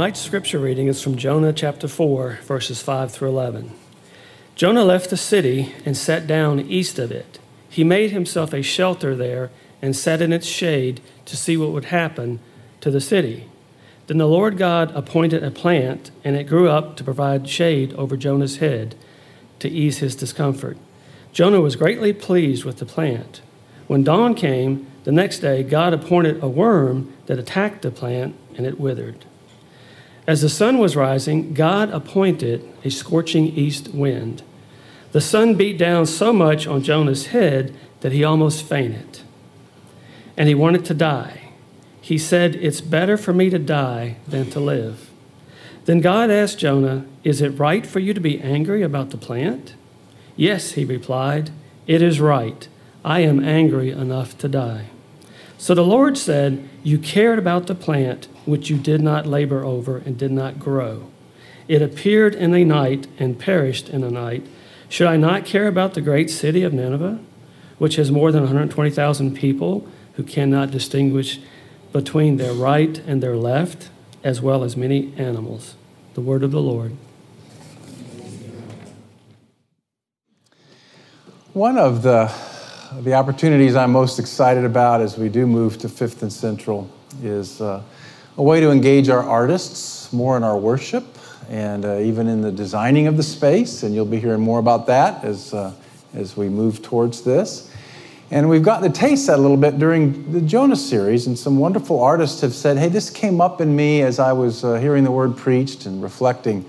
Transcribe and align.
Tonight's 0.00 0.20
scripture 0.22 0.58
reading 0.58 0.86
is 0.86 1.02
from 1.02 1.18
Jonah 1.18 1.52
chapter 1.52 1.86
4, 1.86 2.38
verses 2.44 2.80
5 2.80 3.12
through 3.12 3.28
11. 3.28 3.70
Jonah 4.54 4.82
left 4.82 5.10
the 5.10 5.16
city 5.18 5.74
and 5.84 5.94
sat 5.94 6.26
down 6.26 6.58
east 6.58 6.98
of 6.98 7.12
it. 7.12 7.38
He 7.68 7.84
made 7.84 8.10
himself 8.10 8.54
a 8.54 8.62
shelter 8.62 9.14
there 9.14 9.50
and 9.82 9.94
sat 9.94 10.22
in 10.22 10.32
its 10.32 10.46
shade 10.46 11.02
to 11.26 11.36
see 11.36 11.54
what 11.58 11.72
would 11.72 11.84
happen 11.84 12.40
to 12.80 12.90
the 12.90 13.02
city. 13.02 13.50
Then 14.06 14.16
the 14.16 14.26
Lord 14.26 14.56
God 14.56 14.90
appointed 14.96 15.44
a 15.44 15.50
plant, 15.50 16.10
and 16.24 16.34
it 16.34 16.44
grew 16.44 16.70
up 16.70 16.96
to 16.96 17.04
provide 17.04 17.46
shade 17.46 17.92
over 17.92 18.16
Jonah's 18.16 18.56
head 18.56 18.94
to 19.58 19.68
ease 19.68 19.98
his 19.98 20.16
discomfort. 20.16 20.78
Jonah 21.34 21.60
was 21.60 21.76
greatly 21.76 22.14
pleased 22.14 22.64
with 22.64 22.78
the 22.78 22.86
plant. 22.86 23.42
When 23.86 24.02
dawn 24.02 24.34
came 24.34 24.86
the 25.04 25.12
next 25.12 25.40
day, 25.40 25.62
God 25.62 25.92
appointed 25.92 26.42
a 26.42 26.48
worm 26.48 27.12
that 27.26 27.38
attacked 27.38 27.82
the 27.82 27.90
plant, 27.90 28.34
and 28.56 28.64
it 28.64 28.80
withered. 28.80 29.26
As 30.30 30.42
the 30.42 30.48
sun 30.48 30.78
was 30.78 30.94
rising, 30.94 31.54
God 31.54 31.90
appointed 31.90 32.64
a 32.84 32.90
scorching 32.92 33.46
east 33.46 33.88
wind. 33.88 34.44
The 35.10 35.20
sun 35.20 35.56
beat 35.56 35.76
down 35.76 36.06
so 36.06 36.32
much 36.32 36.68
on 36.68 36.84
Jonah's 36.84 37.26
head 37.34 37.74
that 37.98 38.12
he 38.12 38.22
almost 38.22 38.64
fainted, 38.64 39.22
and 40.36 40.48
he 40.48 40.54
wanted 40.54 40.84
to 40.84 40.94
die. 40.94 41.50
He 42.00 42.16
said, 42.16 42.54
It's 42.54 42.80
better 42.80 43.16
for 43.16 43.32
me 43.32 43.50
to 43.50 43.58
die 43.58 44.18
than 44.28 44.48
to 44.50 44.60
live. 44.60 45.10
Then 45.86 46.00
God 46.00 46.30
asked 46.30 46.60
Jonah, 46.60 47.06
Is 47.24 47.40
it 47.40 47.58
right 47.58 47.84
for 47.84 47.98
you 47.98 48.14
to 48.14 48.20
be 48.20 48.40
angry 48.40 48.84
about 48.84 49.10
the 49.10 49.18
plant? 49.18 49.74
Yes, 50.36 50.74
he 50.74 50.84
replied, 50.84 51.50
It 51.88 52.02
is 52.02 52.20
right. 52.20 52.68
I 53.04 53.18
am 53.22 53.42
angry 53.42 53.90
enough 53.90 54.38
to 54.38 54.48
die. 54.48 54.90
So 55.60 55.74
the 55.74 55.84
Lord 55.84 56.16
said, 56.16 56.66
You 56.82 56.98
cared 56.98 57.38
about 57.38 57.66
the 57.66 57.74
plant 57.74 58.28
which 58.46 58.70
you 58.70 58.78
did 58.78 59.02
not 59.02 59.26
labor 59.26 59.62
over 59.62 59.98
and 59.98 60.16
did 60.16 60.32
not 60.32 60.58
grow. 60.58 61.10
It 61.68 61.82
appeared 61.82 62.34
in 62.34 62.54
a 62.54 62.64
night 62.64 63.08
and 63.18 63.38
perished 63.38 63.90
in 63.90 64.02
a 64.02 64.10
night. 64.10 64.46
Should 64.88 65.06
I 65.06 65.18
not 65.18 65.44
care 65.44 65.68
about 65.68 65.92
the 65.92 66.00
great 66.00 66.30
city 66.30 66.62
of 66.62 66.72
Nineveh, 66.72 67.20
which 67.76 67.96
has 67.96 68.10
more 68.10 68.32
than 68.32 68.44
120,000 68.44 69.36
people 69.36 69.86
who 70.14 70.22
cannot 70.22 70.70
distinguish 70.70 71.38
between 71.92 72.38
their 72.38 72.54
right 72.54 72.98
and 73.06 73.22
their 73.22 73.36
left, 73.36 73.90
as 74.24 74.40
well 74.40 74.64
as 74.64 74.78
many 74.78 75.12
animals? 75.18 75.74
The 76.14 76.22
word 76.22 76.42
of 76.42 76.52
the 76.52 76.62
Lord. 76.62 76.96
One 81.52 81.76
of 81.76 82.00
the 82.02 82.49
the 82.98 83.14
opportunities 83.14 83.76
I'm 83.76 83.92
most 83.92 84.18
excited 84.18 84.64
about 84.64 85.00
as 85.00 85.16
we 85.16 85.28
do 85.28 85.46
move 85.46 85.78
to 85.78 85.88
Fifth 85.88 86.22
and 86.22 86.32
Central 86.32 86.90
is 87.22 87.60
uh, 87.60 87.82
a 88.36 88.42
way 88.42 88.58
to 88.58 88.70
engage 88.70 89.08
our 89.08 89.22
artists 89.22 90.12
more 90.12 90.36
in 90.36 90.42
our 90.42 90.58
worship 90.58 91.04
and 91.48 91.84
uh, 91.84 91.98
even 91.98 92.26
in 92.26 92.42
the 92.42 92.50
designing 92.50 93.06
of 93.06 93.16
the 93.16 93.22
space. 93.22 93.84
And 93.84 93.94
you'll 93.94 94.06
be 94.06 94.18
hearing 94.18 94.40
more 94.40 94.58
about 94.58 94.86
that 94.86 95.22
as, 95.22 95.54
uh, 95.54 95.72
as 96.14 96.36
we 96.36 96.48
move 96.48 96.82
towards 96.82 97.22
this. 97.22 97.72
And 98.32 98.48
we've 98.48 98.62
gotten 98.62 98.90
to 98.92 98.98
taste 98.98 99.28
that 99.28 99.38
a 99.38 99.42
little 99.42 99.56
bit 99.56 99.78
during 99.78 100.32
the 100.32 100.40
Jonah 100.40 100.76
series, 100.76 101.26
and 101.26 101.38
some 101.38 101.58
wonderful 101.58 102.00
artists 102.00 102.40
have 102.40 102.54
said, 102.54 102.76
hey, 102.76 102.88
this 102.88 103.08
came 103.08 103.40
up 103.40 103.60
in 103.60 103.74
me 103.74 104.02
as 104.02 104.18
I 104.18 104.32
was 104.32 104.64
uh, 104.64 104.74
hearing 104.74 105.04
the 105.04 105.10
word 105.10 105.36
preached 105.36 105.86
and 105.86 106.02
reflecting. 106.02 106.64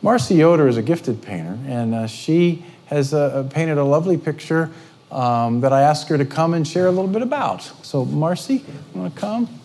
Marcy 0.00 0.36
Yoder 0.36 0.68
is 0.68 0.76
a 0.78 0.82
gifted 0.82 1.22
painter, 1.22 1.58
and 1.66 1.94
uh, 1.94 2.06
she 2.06 2.64
has 2.86 3.12
uh, 3.12 3.48
painted 3.50 3.78
a 3.78 3.84
lovely 3.84 4.16
picture 4.16 4.70
um, 5.10 5.60
that 5.60 5.72
I 5.72 5.82
asked 5.82 6.08
her 6.08 6.18
to 6.18 6.24
come 6.24 6.54
and 6.54 6.66
share 6.66 6.86
a 6.86 6.90
little 6.90 7.10
bit 7.10 7.22
about. 7.22 7.62
So, 7.84 8.04
Marcy, 8.04 8.56
you 8.56 8.64
want 9.00 9.14
to 9.14 9.20
come? 9.20 9.60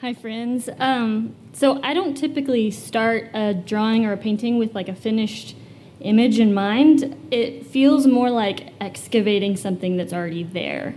Hi, 0.00 0.12
friends. 0.12 0.68
Um, 0.78 1.34
so, 1.52 1.80
I 1.82 1.94
don't 1.94 2.14
typically 2.14 2.70
start 2.70 3.30
a 3.32 3.54
drawing 3.54 4.04
or 4.04 4.12
a 4.12 4.16
painting 4.16 4.58
with 4.58 4.74
like 4.74 4.88
a 4.88 4.94
finished 4.94 5.56
image 6.00 6.38
in 6.38 6.52
mind. 6.52 7.16
It 7.30 7.66
feels 7.66 8.06
more 8.06 8.30
like 8.30 8.72
excavating 8.80 9.56
something 9.56 9.96
that's 9.96 10.12
already 10.12 10.42
there. 10.42 10.94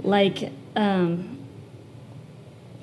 Like, 0.00 0.52
um, 0.76 1.38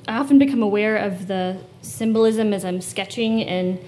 I 0.07 0.17
often 0.17 0.37
become 0.37 0.61
aware 0.61 0.97
of 0.97 1.27
the 1.27 1.59
symbolism 1.81 2.53
as 2.53 2.65
I'm 2.65 2.81
sketching 2.81 3.41
and 3.43 3.79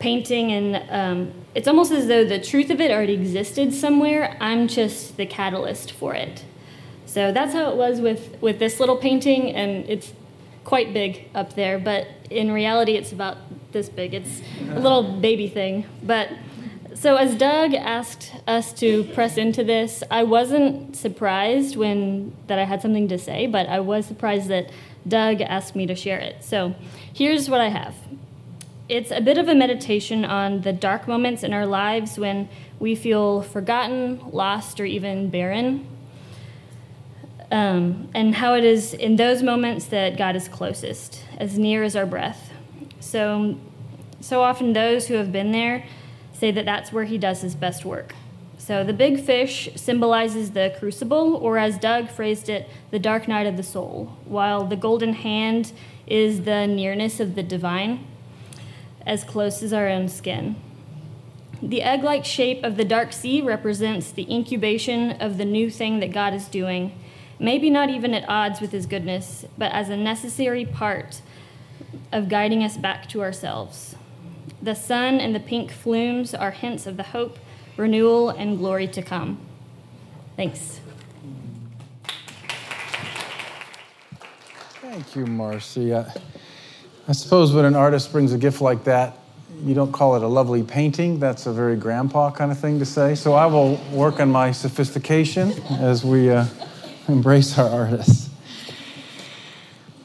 painting, 0.00 0.50
and 0.50 0.90
um, 0.90 1.43
it's 1.54 1.68
almost 1.68 1.92
as 1.92 2.08
though 2.08 2.24
the 2.24 2.40
truth 2.40 2.70
of 2.70 2.80
it 2.80 2.90
already 2.90 3.14
existed 3.14 3.72
somewhere. 3.72 4.36
I'm 4.40 4.68
just 4.68 5.16
the 5.16 5.26
catalyst 5.26 5.92
for 5.92 6.14
it. 6.14 6.44
So 7.06 7.32
that's 7.32 7.52
how 7.52 7.70
it 7.70 7.76
was 7.76 8.00
with, 8.00 8.36
with 8.40 8.58
this 8.58 8.80
little 8.80 8.96
painting, 8.96 9.54
and 9.54 9.88
it's 9.88 10.12
quite 10.64 10.92
big 10.92 11.28
up 11.34 11.54
there, 11.54 11.78
but 11.78 12.08
in 12.30 12.50
reality, 12.50 12.92
it's 12.92 13.12
about 13.12 13.36
this 13.72 13.88
big. 13.88 14.14
It's 14.14 14.42
a 14.70 14.80
little 14.80 15.20
baby 15.20 15.48
thing. 15.48 15.86
But 16.02 16.30
so 16.94 17.16
as 17.16 17.34
Doug 17.34 17.74
asked 17.74 18.32
us 18.46 18.72
to 18.74 19.04
press 19.14 19.36
into 19.36 19.62
this, 19.62 20.02
I 20.10 20.22
wasn't 20.22 20.96
surprised 20.96 21.76
when 21.76 22.34
that 22.46 22.58
I 22.58 22.64
had 22.64 22.80
something 22.80 23.08
to 23.08 23.18
say, 23.18 23.46
but 23.46 23.68
I 23.68 23.80
was 23.80 24.06
surprised 24.06 24.48
that 24.48 24.70
Doug 25.06 25.40
asked 25.40 25.76
me 25.76 25.86
to 25.86 25.94
share 25.94 26.18
it. 26.18 26.42
So 26.42 26.74
here's 27.12 27.50
what 27.50 27.60
I 27.60 27.68
have. 27.68 27.94
It's 28.86 29.10
a 29.10 29.22
bit 29.22 29.38
of 29.38 29.48
a 29.48 29.54
meditation 29.54 30.26
on 30.26 30.60
the 30.60 30.72
dark 30.72 31.08
moments 31.08 31.42
in 31.42 31.54
our 31.54 31.64
lives 31.64 32.18
when 32.18 32.50
we 32.78 32.94
feel 32.94 33.40
forgotten, 33.40 34.20
lost, 34.30 34.78
or 34.78 34.84
even 34.84 35.30
barren. 35.30 35.86
Um, 37.50 38.10
and 38.14 38.34
how 38.34 38.54
it 38.54 38.64
is 38.64 38.92
in 38.92 39.16
those 39.16 39.42
moments 39.42 39.86
that 39.86 40.18
God 40.18 40.36
is 40.36 40.48
closest, 40.48 41.24
as 41.38 41.58
near 41.58 41.82
as 41.82 41.96
our 41.96 42.04
breath. 42.04 42.52
So, 43.00 43.56
so 44.20 44.42
often 44.42 44.74
those 44.74 45.06
who 45.06 45.14
have 45.14 45.32
been 45.32 45.52
there 45.52 45.86
say 46.34 46.50
that 46.50 46.66
that's 46.66 46.92
where 46.92 47.04
He 47.04 47.16
does 47.16 47.40
His 47.40 47.54
best 47.54 47.86
work. 47.86 48.14
So 48.58 48.84
the 48.84 48.92
big 48.92 49.18
fish 49.18 49.70
symbolizes 49.76 50.50
the 50.50 50.74
crucible, 50.78 51.36
or 51.36 51.56
as 51.56 51.78
Doug 51.78 52.10
phrased 52.10 52.50
it, 52.50 52.68
the 52.90 52.98
dark 52.98 53.28
night 53.28 53.46
of 53.46 53.56
the 53.56 53.62
soul, 53.62 54.18
while 54.26 54.66
the 54.66 54.76
golden 54.76 55.14
hand 55.14 55.72
is 56.06 56.42
the 56.42 56.66
nearness 56.66 57.18
of 57.18 57.34
the 57.34 57.42
divine 57.42 58.06
as 59.06 59.24
close 59.24 59.62
as 59.62 59.72
our 59.72 59.88
own 59.88 60.08
skin. 60.08 60.56
The 61.62 61.82
egg 61.82 62.02
like 62.02 62.24
shape 62.24 62.62
of 62.62 62.76
the 62.76 62.84
dark 62.84 63.12
sea 63.12 63.40
represents 63.40 64.10
the 64.10 64.30
incubation 64.30 65.12
of 65.12 65.38
the 65.38 65.44
new 65.44 65.70
thing 65.70 66.00
that 66.00 66.12
God 66.12 66.34
is 66.34 66.46
doing, 66.46 66.98
maybe 67.38 67.70
not 67.70 67.88
even 67.88 68.12
at 68.12 68.28
odds 68.28 68.60
with 68.60 68.72
His 68.72 68.86
goodness, 68.86 69.46
but 69.56 69.72
as 69.72 69.88
a 69.88 69.96
necessary 69.96 70.64
part 70.64 71.22
of 72.12 72.28
guiding 72.28 72.62
us 72.62 72.76
back 72.76 73.08
to 73.10 73.22
ourselves. 73.22 73.96
The 74.60 74.74
sun 74.74 75.20
and 75.20 75.34
the 75.34 75.40
pink 75.40 75.70
flumes 75.70 76.34
are 76.34 76.50
hints 76.50 76.86
of 76.86 76.96
the 76.96 77.02
hope, 77.02 77.38
renewal, 77.76 78.30
and 78.30 78.58
glory 78.58 78.86
to 78.88 79.02
come. 79.02 79.38
Thanks. 80.36 80.80
Thank 84.80 85.16
you, 85.16 85.26
Marcia. 85.26 86.12
I 87.06 87.12
suppose 87.12 87.52
when 87.52 87.66
an 87.66 87.76
artist 87.76 88.12
brings 88.12 88.32
a 88.32 88.38
gift 88.38 88.62
like 88.62 88.84
that, 88.84 89.18
you 89.62 89.74
don't 89.74 89.92
call 89.92 90.16
it 90.16 90.22
a 90.22 90.26
lovely 90.26 90.62
painting. 90.62 91.18
That's 91.20 91.44
a 91.44 91.52
very 91.52 91.76
grandpa 91.76 92.30
kind 92.30 92.50
of 92.50 92.58
thing 92.58 92.78
to 92.78 92.86
say. 92.86 93.14
So 93.14 93.34
I 93.34 93.44
will 93.44 93.76
work 93.92 94.20
on 94.20 94.32
my 94.32 94.52
sophistication 94.52 95.52
as 95.72 96.02
we 96.02 96.30
uh, 96.30 96.46
embrace 97.08 97.58
our 97.58 97.68
artists. 97.68 98.30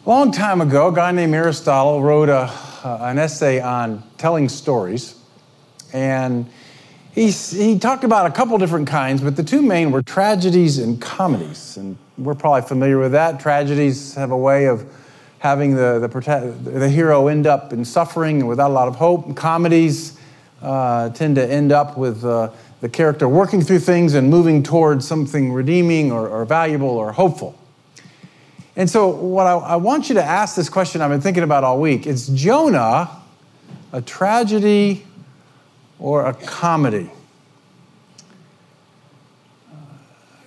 A 0.06 0.10
long 0.10 0.34
time 0.34 0.60
ago, 0.60 0.90
a 0.90 0.94
guy 0.94 1.13
named 1.13 1.34
Aristotle 1.34 2.01
wrote 2.01 2.28
a, 2.28 2.51
uh, 2.84 2.98
an 3.04 3.18
essay 3.18 3.62
on 3.62 4.04
telling 4.18 4.50
stories. 4.50 5.16
And 5.94 6.50
he, 7.13 7.31
he 7.31 7.80
talked 7.80 8.04
about 8.04 8.25
a 8.25 8.31
couple 8.31 8.57
different 8.57 8.90
kinds, 8.90 9.22
but 9.22 9.38
the 9.38 9.44
two 9.44 9.62
main 9.62 9.92
were 9.92 10.01
tragedies 10.01 10.80
and 10.80 11.01
comedies. 11.01 11.78
And 11.78 11.98
we're 12.18 12.36
probably 12.36 12.68
familiar 12.68 13.00
with 13.00 13.13
that. 13.13 13.40
Tragedies 13.40 14.16
have 14.16 14.31
a 14.31 14.38
way 14.38 14.66
of 14.66 14.86
having 15.39 15.75
the, 15.75 16.00
the, 16.00 16.69
the 16.69 16.89
hero 16.89 17.27
end 17.27 17.47
up 17.47 17.74
in 17.74 17.83
suffering 17.83 18.41
and 18.41 18.47
without 18.47 18.69
a 18.69 18.74
lot 18.74 18.88
of 18.88 18.95
hope. 18.95 19.36
Comedies 19.36 20.19
uh, 20.62 21.09
tend 21.09 21.36
to 21.36 21.45
end 21.45 21.71
up 21.71 21.97
with 21.97 22.24
uh, 22.24 22.51
the 22.81 22.89
character 22.89 23.27
working 23.27 23.62
through 23.62 23.80
things 23.80 24.13
and 24.13 24.30
moving 24.30 24.62
towards 24.62 25.07
something 25.07 25.51
redeeming 25.51 26.12
or, 26.12 26.27
or 26.27 26.45
valuable 26.45 26.89
or 26.89 27.12
hopeful. 27.12 27.57
And 28.75 28.89
so, 28.89 29.07
what 29.07 29.47
I, 29.47 29.53
I 29.53 29.75
want 29.75 30.07
you 30.07 30.15
to 30.15 30.24
ask 30.24 30.56
this 30.56 30.69
question 30.69 31.01
I've 31.01 31.09
been 31.09 31.19
thinking 31.21 31.44
about 31.44 31.63
all 31.63 31.80
week 31.81 32.07
is 32.07 32.27
Jonah 32.27 33.09
a 33.91 34.01
tragedy 34.01 35.06
or 36.00 36.25
a 36.25 36.33
comedy? 36.33 37.09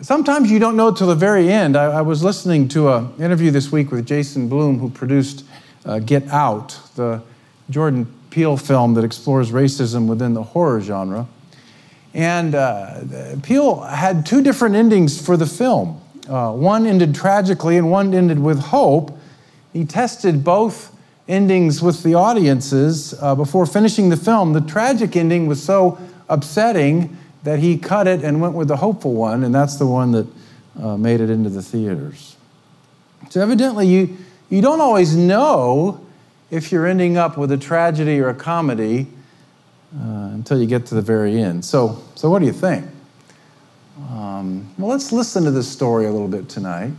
Sometimes 0.02 0.50
you 0.50 0.58
don't 0.58 0.76
know 0.76 0.93
till 0.93 1.06
the 1.06 1.14
very 1.14 1.50
end. 1.50 1.76
I, 1.76 1.84
I 1.84 2.02
was 2.02 2.22
listening 2.22 2.69
to 2.69 2.93
an 2.93 3.14
interview 3.19 3.50
this 3.50 3.70
week 3.70 3.90
with 3.93 4.04
Jason 4.04 4.49
Blum, 4.49 4.78
who 4.78 4.90
produced 4.90 5.44
uh, 5.87 6.00
Get 6.00 6.26
Out, 6.28 6.78
the 6.96 7.22
Jordan 7.70 8.12
Peele 8.31 8.56
film 8.56 8.94
that 8.94 9.04
explores 9.04 9.52
racism 9.52 10.06
within 10.08 10.34
the 10.34 10.43
horror 10.43 10.81
genre. 10.81 11.26
And 12.14 12.54
uh, 12.54 13.00
Peele 13.43 13.81
had 13.81 14.26
two 14.26 14.43
different 14.43 14.75
endings 14.75 15.25
for 15.25 15.37
the 15.37 15.46
film. 15.46 16.00
Uh, 16.28 16.52
one 16.52 16.87
ended 16.87 17.14
tragically, 17.14 17.76
and 17.76 17.90
one 17.90 18.12
ended 18.12 18.38
with 18.38 18.58
hope. 18.58 19.16
he 19.72 19.84
tested 19.84 20.44
both 20.44 20.94
endings 21.28 21.81
with 21.81 22.02
the 22.02 22.14
audiences 22.14 23.14
uh, 23.20 23.34
before 23.34 23.64
finishing 23.64 24.08
the 24.08 24.16
film. 24.16 24.52
The 24.52 24.60
tragic 24.60 25.16
ending 25.16 25.46
was 25.46 25.62
so 25.62 25.99
upsetting 26.28 27.16
that 27.42 27.58
he 27.58 27.76
cut 27.76 28.06
it 28.06 28.22
and 28.22 28.40
went 28.40 28.54
with 28.54 28.68
the 28.68 28.76
hopeful 28.76 29.14
one, 29.14 29.44
and 29.44 29.54
that's 29.54 29.76
the 29.76 29.86
one 29.86 30.12
that 30.12 30.26
uh, 30.80 30.96
made 30.96 31.20
it 31.20 31.30
into 31.30 31.50
the 31.50 31.62
theaters. 31.62 32.36
So, 33.30 33.40
evidently, 33.40 33.86
you, 33.86 34.16
you 34.48 34.60
don't 34.60 34.80
always 34.80 35.16
know 35.16 36.04
if 36.50 36.70
you're 36.70 36.86
ending 36.86 37.16
up 37.16 37.38
with 37.38 37.50
a 37.52 37.56
tragedy 37.56 38.20
or 38.20 38.28
a 38.28 38.34
comedy 38.34 39.06
uh, 39.94 40.30
until 40.32 40.60
you 40.60 40.66
get 40.66 40.86
to 40.86 40.94
the 40.94 41.02
very 41.02 41.40
end. 41.40 41.64
So, 41.64 42.02
so 42.14 42.30
what 42.30 42.40
do 42.40 42.46
you 42.46 42.52
think? 42.52 42.86
Um, 44.10 44.72
well, 44.78 44.90
let's 44.90 45.12
listen 45.12 45.44
to 45.44 45.50
this 45.50 45.68
story 45.68 46.06
a 46.06 46.10
little 46.10 46.28
bit 46.28 46.48
tonight 46.48 46.92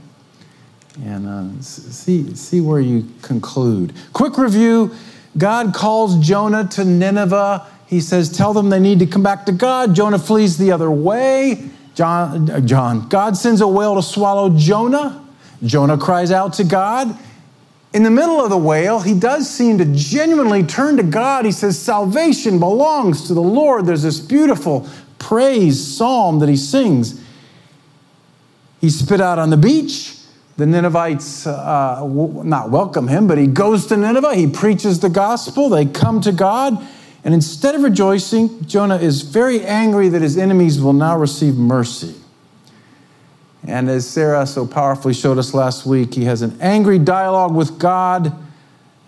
and 1.04 1.28
uh, 1.28 1.62
see, 1.62 2.36
see 2.36 2.62
where 2.62 2.80
you 2.80 3.08
conclude. 3.22 3.94
Quick 4.14 4.38
review 4.38 4.94
God 5.38 5.74
calls 5.74 6.20
Jonah 6.20 6.68
to 6.70 6.86
Nineveh. 6.86 7.66
He 7.94 8.02
says, 8.02 8.36
Tell 8.36 8.54
them 8.54 8.70
they 8.70 8.80
need 8.80 8.98
to 9.00 9.06
come 9.06 9.22
back 9.22 9.46
to 9.46 9.52
God. 9.52 9.94
Jonah 9.94 10.18
flees 10.18 10.58
the 10.58 10.72
other 10.72 10.90
way. 10.90 11.70
John, 11.94 12.50
uh, 12.50 12.60
John, 12.60 13.08
God 13.08 13.38
sends 13.38 13.62
a 13.62 13.68
whale 13.68 13.96
to 13.96 14.02
swallow 14.02 14.50
Jonah. 14.58 15.24
Jonah 15.64 15.98
cries 15.98 16.32
out 16.32 16.54
to 16.54 16.64
God. 16.64 17.16
In 17.94 18.02
the 18.02 18.10
middle 18.10 18.44
of 18.44 18.50
the 18.50 18.58
whale, 18.58 19.00
he 19.00 19.14
does 19.14 19.48
seem 19.48 19.78
to 19.78 19.86
genuinely 19.86 20.64
turn 20.64 20.98
to 20.98 21.04
God. 21.04 21.46
He 21.46 21.52
says, 21.52 21.80
Salvation 21.80 22.60
belongs 22.60 23.28
to 23.28 23.36
the 23.36 23.44
Lord. 23.44 23.86
There's 23.86 24.02
this 24.02 24.20
beautiful 24.20 24.90
praise 25.20 25.96
psalm 25.96 26.40
that 26.40 26.50
he 26.50 26.58
sings. 26.58 27.22
He 28.82 28.90
spit 28.90 29.22
out 29.22 29.38
on 29.38 29.52
the 29.52 29.58
beach. 29.58 30.18
The 30.58 30.66
Ninevites 30.66 31.46
uh, 31.46 32.04
not 32.08 32.72
welcome 32.72 33.08
him, 33.08 33.28
but 33.28 33.38
he 33.38 33.46
goes 33.46 33.86
to 33.88 33.98
Nineveh. 33.98 34.34
He 34.34 34.48
preaches 34.48 35.00
the 35.00 35.10
gospel. 35.10 35.70
They 35.70 35.86
come 35.86 36.22
to 36.22 36.32
God. 36.32 36.84
And 37.24 37.34
instead 37.34 37.74
of 37.76 37.84
rejoicing, 37.84 38.66
Jonah 38.66 38.98
is 38.98 39.22
very 39.22 39.62
angry 39.62 40.10
that 40.10 40.22
his 40.22 40.38
enemies 40.38 40.82
will 40.82 40.94
now 40.94 41.18
receive 41.18 41.56
mercy. 41.56 42.16
And 43.66 43.90
as 43.90 44.08
Sarah 44.08 44.46
so 44.46 44.68
powerfully 44.68 45.14
showed 45.14 45.38
us 45.38 45.54
last 45.54 45.86
week, 45.86 46.14
he 46.14 46.26
has 46.26 46.42
an 46.42 46.58
angry 46.60 47.00
dialogue 47.00 47.56
with 47.56 47.80
God. 47.80 48.34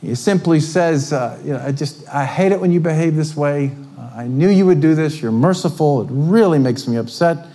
He 0.02 0.16
simply 0.16 0.62
says, 0.62 1.12
uh, 1.12 1.40
you 1.44 1.54
know, 1.54 1.60
I 1.60 1.74
just, 1.74 2.08
I 2.08 2.24
hate 2.24 2.54
it 2.54 2.62
when 2.62 2.72
you 2.72 2.80
behave 2.80 3.16
this 3.16 3.36
way. 3.36 3.76
Uh, 4.00 4.12
I 4.16 4.28
knew 4.28 4.48
you 4.50 4.66
would 4.66 4.80
do 4.80 4.96
this. 4.96 5.22
You're 5.22 5.34
merciful. 5.34 6.02
It 6.04 6.08
really 6.10 6.60
makes 6.60 6.88
me 6.88 6.96
upset. 6.96 7.48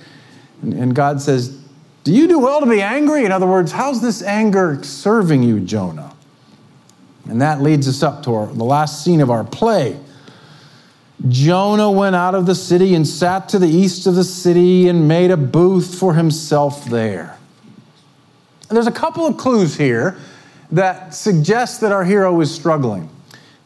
And, 0.60 0.74
and 0.74 0.94
God 0.94 1.22
says, 1.22 1.58
Do 2.04 2.12
you 2.12 2.28
do 2.28 2.38
well 2.38 2.60
to 2.60 2.66
be 2.66 2.82
angry? 2.82 3.24
In 3.24 3.32
other 3.32 3.46
words, 3.46 3.72
how's 3.72 4.02
this 4.02 4.22
anger 4.22 4.82
serving 4.82 5.42
you, 5.42 5.60
Jonah? 5.60 6.14
And 7.30 7.40
that 7.40 7.62
leads 7.62 7.88
us 7.88 8.02
up 8.02 8.22
to 8.24 8.34
our, 8.34 8.46
the 8.46 8.64
last 8.64 9.04
scene 9.04 9.22
of 9.22 9.30
our 9.30 9.44
play. 9.44 9.98
Jonah 11.30 11.90
went 11.90 12.16
out 12.16 12.34
of 12.34 12.46
the 12.46 12.54
city 12.54 12.94
and 12.94 13.06
sat 13.06 13.48
to 13.50 13.58
the 13.58 13.68
east 13.68 14.06
of 14.06 14.14
the 14.14 14.24
city 14.24 14.88
and 14.88 15.08
made 15.08 15.30
a 15.30 15.36
booth 15.36 15.98
for 15.98 16.14
himself 16.14 16.84
there. 16.86 17.38
And 18.68 18.76
there's 18.76 18.86
a 18.86 18.92
couple 18.92 19.26
of 19.26 19.36
clues 19.36 19.76
here 19.76 20.18
that 20.72 21.14
suggest 21.14 21.80
that 21.80 21.92
our 21.92 22.04
hero 22.04 22.40
is 22.40 22.54
struggling. 22.54 23.08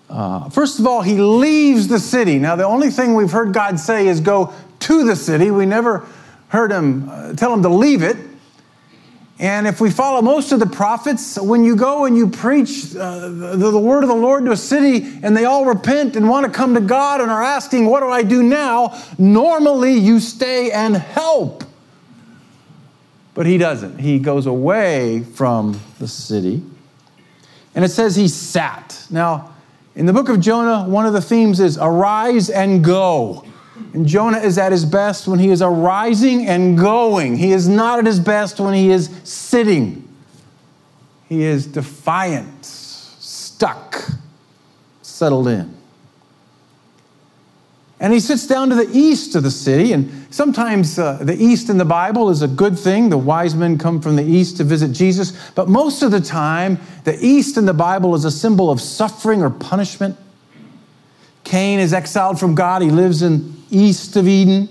Uh, 0.08 0.48
first 0.48 0.78
of 0.78 0.86
all, 0.86 1.02
he 1.02 1.16
leaves 1.16 1.88
the 1.88 1.98
city. 1.98 2.38
Now, 2.38 2.56
the 2.56 2.64
only 2.64 2.90
thing 2.90 3.14
we've 3.14 3.32
heard 3.32 3.52
God 3.52 3.80
say 3.80 4.06
is 4.06 4.20
go 4.20 4.52
to 4.80 5.04
the 5.04 5.16
city. 5.16 5.50
We 5.50 5.66
never 5.66 6.06
heard 6.48 6.70
him 6.70 7.08
uh, 7.08 7.32
tell 7.34 7.52
him 7.52 7.62
to 7.62 7.68
leave 7.68 8.02
it. 8.02 8.16
And 9.38 9.66
if 9.66 9.80
we 9.80 9.90
follow 9.90 10.22
most 10.22 10.52
of 10.52 10.60
the 10.60 10.66
prophets, 10.66 11.36
when 11.40 11.64
you 11.64 11.74
go 11.74 12.04
and 12.04 12.16
you 12.16 12.28
preach 12.28 12.94
uh, 12.94 13.28
the, 13.28 13.70
the, 13.72 13.78
word 13.78 14.04
of 14.04 14.08
the 14.08 14.14
Lord 14.14 14.44
to 14.44 14.52
a 14.52 14.56
city 14.56 15.18
and 15.24 15.36
they 15.36 15.44
all 15.44 15.64
repent 15.64 16.14
and 16.14 16.28
want 16.28 16.46
to 16.46 16.52
come 16.52 16.74
to 16.74 16.80
God 16.80 17.20
and 17.20 17.30
are 17.30 17.42
asking, 17.42 17.86
What 17.86 18.00
do 18.00 18.10
I 18.10 18.22
do 18.22 18.44
now? 18.44 18.96
Normally 19.18 19.94
you 19.94 20.20
stay 20.20 20.70
and 20.70 20.96
help. 20.96 21.64
But 23.34 23.46
he 23.46 23.58
doesn't. 23.58 23.98
He 23.98 24.20
goes 24.20 24.46
away 24.46 25.24
from 25.24 25.80
the 25.98 26.06
city. 26.06 26.62
And 27.74 27.84
it 27.84 27.88
says 27.88 28.14
he 28.14 28.28
sat. 28.28 29.04
Now, 29.10 29.52
in 29.96 30.06
the 30.06 30.12
book 30.12 30.28
of 30.28 30.38
Jonah, 30.38 30.88
one 30.88 31.06
of 31.06 31.12
the 31.12 31.20
themes 31.20 31.58
is 31.58 31.76
arise 31.76 32.50
and 32.50 32.84
go. 32.84 33.44
And 33.92 34.06
Jonah 34.06 34.38
is 34.38 34.58
at 34.58 34.72
his 34.72 34.84
best 34.84 35.26
when 35.26 35.38
he 35.38 35.50
is 35.50 35.60
arising 35.60 36.46
and 36.46 36.78
going. 36.78 37.36
He 37.36 37.52
is 37.52 37.68
not 37.68 37.98
at 37.98 38.06
his 38.06 38.20
best 38.20 38.60
when 38.60 38.74
he 38.74 38.90
is 38.90 39.10
sitting. 39.24 40.08
He 41.28 41.42
is 41.42 41.66
defiant, 41.66 42.64
stuck, 42.64 44.10
settled 45.02 45.48
in. 45.48 45.74
And 48.00 48.12
he 48.12 48.20
sits 48.20 48.46
down 48.46 48.68
to 48.68 48.74
the 48.74 48.88
east 48.92 49.34
of 49.34 49.42
the 49.42 49.50
city. 49.50 49.92
And 49.92 50.26
sometimes 50.30 50.98
uh, 50.98 51.18
the 51.22 51.34
east 51.42 51.70
in 51.70 51.78
the 51.78 51.84
Bible 51.84 52.28
is 52.30 52.42
a 52.42 52.48
good 52.48 52.78
thing. 52.78 53.08
The 53.08 53.18
wise 53.18 53.54
men 53.54 53.78
come 53.78 54.00
from 54.00 54.16
the 54.16 54.24
east 54.24 54.58
to 54.58 54.64
visit 54.64 54.92
Jesus. 54.92 55.32
But 55.54 55.68
most 55.68 56.02
of 56.02 56.10
the 56.10 56.20
time, 56.20 56.78
the 57.04 57.16
east 57.24 57.56
in 57.56 57.64
the 57.64 57.74
Bible 57.74 58.14
is 58.14 58.24
a 58.24 58.30
symbol 58.30 58.70
of 58.70 58.80
suffering 58.80 59.42
or 59.42 59.50
punishment. 59.50 60.18
Cain 61.44 61.78
is 61.78 61.92
exiled 61.92 62.40
from 62.40 62.54
God. 62.54 62.82
He 62.82 62.90
lives 62.90 63.22
in 63.22 63.54
east 63.70 64.16
of 64.16 64.26
Eden. 64.26 64.68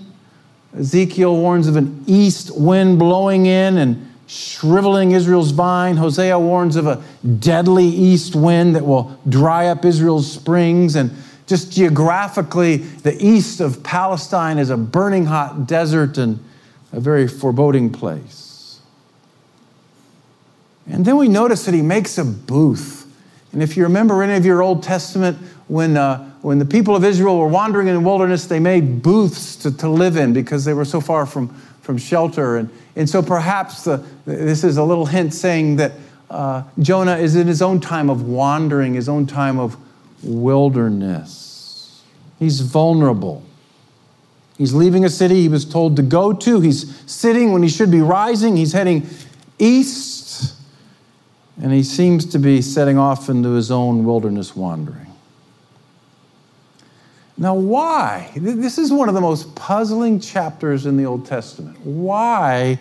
Ezekiel 0.76 1.36
warns 1.36 1.68
of 1.68 1.76
an 1.76 2.04
east 2.06 2.56
wind 2.56 2.98
blowing 2.98 3.46
in 3.46 3.78
and 3.78 4.12
shriveling 4.26 5.12
Israel's 5.12 5.52
vine. 5.52 5.96
Hosea 5.96 6.38
warns 6.38 6.76
of 6.76 6.86
a 6.86 7.02
deadly 7.38 7.86
east 7.86 8.34
wind 8.34 8.74
that 8.74 8.84
will 8.84 9.16
dry 9.28 9.68
up 9.68 9.84
Israel's 9.84 10.30
springs. 10.30 10.96
And 10.96 11.12
just 11.46 11.70
geographically, 11.72 12.78
the 12.78 13.16
east 13.24 13.60
of 13.60 13.82
Palestine 13.82 14.58
is 14.58 14.70
a 14.70 14.76
burning 14.76 15.26
hot 15.26 15.66
desert 15.66 16.18
and 16.18 16.42
a 16.92 17.00
very 17.00 17.28
foreboding 17.28 17.90
place. 17.90 18.80
And 20.86 21.04
then 21.04 21.16
we 21.16 21.28
notice 21.28 21.64
that 21.64 21.74
he 21.74 21.82
makes 21.82 22.18
a 22.18 22.24
booth. 22.24 23.02
And 23.52 23.62
if 23.62 23.76
you 23.76 23.84
remember 23.84 24.22
any 24.22 24.34
of 24.34 24.44
your 24.44 24.62
Old 24.62 24.82
Testament, 24.82 25.38
when 25.68 25.96
uh, 25.96 26.34
when 26.44 26.58
the 26.58 26.66
people 26.66 26.94
of 26.94 27.04
Israel 27.04 27.38
were 27.38 27.48
wandering 27.48 27.88
in 27.88 27.94
the 27.94 28.00
wilderness, 28.00 28.44
they 28.44 28.60
made 28.60 29.02
booths 29.02 29.56
to, 29.56 29.74
to 29.78 29.88
live 29.88 30.18
in 30.18 30.34
because 30.34 30.62
they 30.66 30.74
were 30.74 30.84
so 30.84 31.00
far 31.00 31.24
from, 31.24 31.48
from 31.80 31.96
shelter. 31.96 32.58
And, 32.58 32.68
and 32.96 33.08
so 33.08 33.22
perhaps 33.22 33.84
the, 33.84 34.04
this 34.26 34.62
is 34.62 34.76
a 34.76 34.84
little 34.84 35.06
hint 35.06 35.32
saying 35.32 35.76
that 35.76 35.92
uh, 36.28 36.64
Jonah 36.80 37.16
is 37.16 37.34
in 37.34 37.46
his 37.46 37.62
own 37.62 37.80
time 37.80 38.10
of 38.10 38.28
wandering, 38.28 38.92
his 38.92 39.08
own 39.08 39.26
time 39.26 39.58
of 39.58 39.78
wilderness. 40.22 42.02
He's 42.38 42.60
vulnerable. 42.60 43.42
He's 44.58 44.74
leaving 44.74 45.06
a 45.06 45.10
city 45.10 45.36
he 45.36 45.48
was 45.48 45.64
told 45.64 45.96
to 45.96 46.02
go 46.02 46.34
to. 46.34 46.60
He's 46.60 47.10
sitting 47.10 47.52
when 47.52 47.62
he 47.62 47.70
should 47.70 47.90
be 47.90 48.02
rising. 48.02 48.54
He's 48.54 48.74
heading 48.74 49.08
east. 49.58 50.54
And 51.62 51.72
he 51.72 51.82
seems 51.82 52.26
to 52.26 52.38
be 52.38 52.60
setting 52.60 52.98
off 52.98 53.30
into 53.30 53.52
his 53.52 53.70
own 53.70 54.04
wilderness 54.04 54.54
wandering. 54.54 55.03
Now, 57.36 57.54
why? 57.54 58.30
This 58.36 58.78
is 58.78 58.92
one 58.92 59.08
of 59.08 59.14
the 59.14 59.20
most 59.20 59.54
puzzling 59.56 60.20
chapters 60.20 60.86
in 60.86 60.96
the 60.96 61.04
Old 61.04 61.26
Testament. 61.26 61.80
Why 61.84 62.78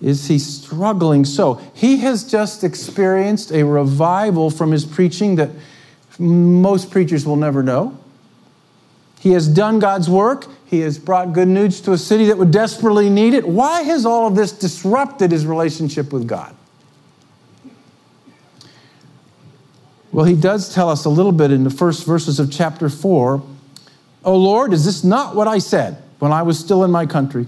is 0.00 0.26
he 0.26 0.38
struggling 0.38 1.24
so? 1.24 1.54
He 1.72 1.98
has 1.98 2.24
just 2.24 2.64
experienced 2.64 3.52
a 3.52 3.62
revival 3.64 4.50
from 4.50 4.72
his 4.72 4.84
preaching 4.84 5.36
that 5.36 5.50
most 6.18 6.90
preachers 6.90 7.24
will 7.24 7.36
never 7.36 7.62
know. 7.62 7.96
He 9.20 9.30
has 9.32 9.46
done 9.48 9.78
God's 9.78 10.10
work. 10.10 10.46
He 10.66 10.80
has 10.80 10.98
brought 10.98 11.32
good 11.32 11.48
news 11.48 11.80
to 11.82 11.92
a 11.92 11.98
city 11.98 12.26
that 12.26 12.38
would 12.38 12.50
desperately 12.50 13.08
need 13.08 13.34
it. 13.34 13.46
Why 13.46 13.82
has 13.82 14.04
all 14.04 14.26
of 14.26 14.34
this 14.34 14.50
disrupted 14.50 15.30
his 15.30 15.46
relationship 15.46 16.12
with 16.12 16.26
God? 16.26 16.54
Well, 20.10 20.24
he 20.24 20.34
does 20.34 20.74
tell 20.74 20.88
us 20.88 21.04
a 21.04 21.10
little 21.10 21.32
bit 21.32 21.52
in 21.52 21.62
the 21.62 21.70
first 21.70 22.04
verses 22.04 22.40
of 22.40 22.50
chapter 22.50 22.88
4 22.88 23.42
Oh 24.26 24.36
Lord, 24.36 24.72
is 24.72 24.84
this 24.84 25.04
not 25.04 25.36
what 25.36 25.46
I 25.46 25.58
said 25.58 26.02
when 26.18 26.32
I 26.32 26.42
was 26.42 26.58
still 26.58 26.82
in 26.84 26.90
my 26.90 27.06
country? 27.06 27.46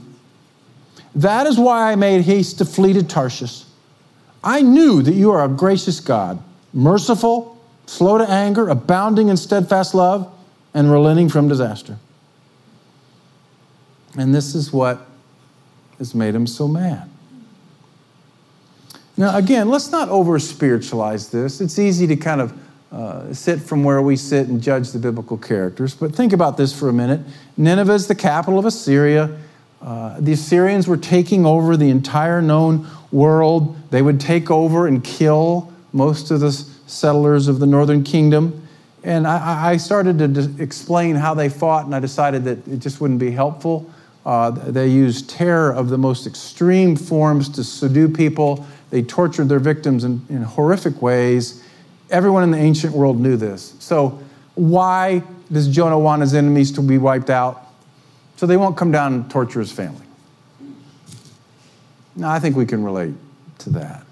That 1.14 1.48
is 1.48 1.58
why 1.58 1.90
I 1.90 1.96
made 1.96 2.22
haste 2.22 2.58
to 2.58 2.64
flee 2.64 2.92
to 2.92 3.02
Tarshish. 3.02 3.64
I 4.44 4.62
knew 4.62 5.02
that 5.02 5.14
you 5.14 5.32
are 5.32 5.44
a 5.44 5.48
gracious 5.48 5.98
God, 5.98 6.40
merciful, 6.72 7.60
slow 7.86 8.18
to 8.18 8.30
anger, 8.30 8.68
abounding 8.68 9.28
in 9.28 9.36
steadfast 9.36 9.94
love, 9.94 10.32
and 10.72 10.92
relenting 10.92 11.28
from 11.28 11.48
disaster. 11.48 11.98
And 14.16 14.32
this 14.32 14.54
is 14.54 14.72
what 14.72 15.06
has 15.98 16.14
made 16.14 16.34
him 16.34 16.46
so 16.46 16.68
mad. 16.68 17.10
Now, 19.16 19.36
again, 19.36 19.68
let's 19.68 19.90
not 19.90 20.08
over 20.10 20.38
spiritualize 20.38 21.30
this. 21.30 21.60
It's 21.60 21.78
easy 21.80 22.06
to 22.06 22.14
kind 22.14 22.40
of 22.40 22.56
uh, 22.90 23.32
sit 23.34 23.60
from 23.60 23.84
where 23.84 24.00
we 24.00 24.16
sit 24.16 24.48
and 24.48 24.62
judge 24.62 24.92
the 24.92 24.98
biblical 24.98 25.36
characters. 25.36 25.94
But 25.94 26.14
think 26.14 26.32
about 26.32 26.56
this 26.56 26.78
for 26.78 26.88
a 26.88 26.92
minute. 26.92 27.20
Nineveh 27.56 27.92
is 27.92 28.06
the 28.06 28.14
capital 28.14 28.58
of 28.58 28.64
Assyria. 28.64 29.38
Uh, 29.82 30.18
the 30.20 30.32
Assyrians 30.32 30.88
were 30.88 30.96
taking 30.96 31.44
over 31.44 31.76
the 31.76 31.90
entire 31.90 32.40
known 32.40 32.86
world. 33.12 33.76
They 33.90 34.02
would 34.02 34.20
take 34.20 34.50
over 34.50 34.86
and 34.86 35.04
kill 35.04 35.72
most 35.92 36.30
of 36.30 36.40
the 36.40 36.52
settlers 36.52 37.48
of 37.48 37.58
the 37.58 37.66
northern 37.66 38.02
kingdom. 38.02 38.66
And 39.04 39.26
I, 39.26 39.72
I 39.72 39.76
started 39.76 40.18
to 40.18 40.54
explain 40.58 41.14
how 41.14 41.34
they 41.34 41.48
fought, 41.48 41.84
and 41.84 41.94
I 41.94 42.00
decided 42.00 42.44
that 42.44 42.66
it 42.66 42.78
just 42.78 43.00
wouldn't 43.00 43.20
be 43.20 43.30
helpful. 43.30 43.90
Uh, 44.26 44.50
they 44.50 44.88
used 44.88 45.30
terror 45.30 45.72
of 45.72 45.88
the 45.88 45.98
most 45.98 46.26
extreme 46.26 46.96
forms 46.96 47.48
to 47.50 47.64
subdue 47.64 48.08
people. 48.08 48.66
They 48.90 49.02
tortured 49.02 49.48
their 49.48 49.60
victims 49.60 50.04
in, 50.04 50.20
in 50.28 50.42
horrific 50.42 51.00
ways. 51.00 51.62
Everyone 52.10 52.42
in 52.42 52.50
the 52.50 52.58
ancient 52.58 52.94
world 52.94 53.20
knew 53.20 53.36
this. 53.36 53.74
So, 53.78 54.20
why 54.54 55.22
does 55.52 55.68
Jonah 55.68 55.98
want 55.98 56.22
his 56.22 56.34
enemies 56.34 56.72
to 56.72 56.82
be 56.82 56.98
wiped 56.98 57.30
out? 57.30 57.66
So 58.36 58.46
they 58.46 58.56
won't 58.56 58.76
come 58.76 58.90
down 58.90 59.14
and 59.14 59.30
torture 59.30 59.60
his 59.60 59.72
family. 59.72 60.06
Now, 62.16 62.30
I 62.30 62.38
think 62.40 62.56
we 62.56 62.66
can 62.66 62.82
relate 62.82 63.14
to 63.58 63.70
that. 63.70 64.04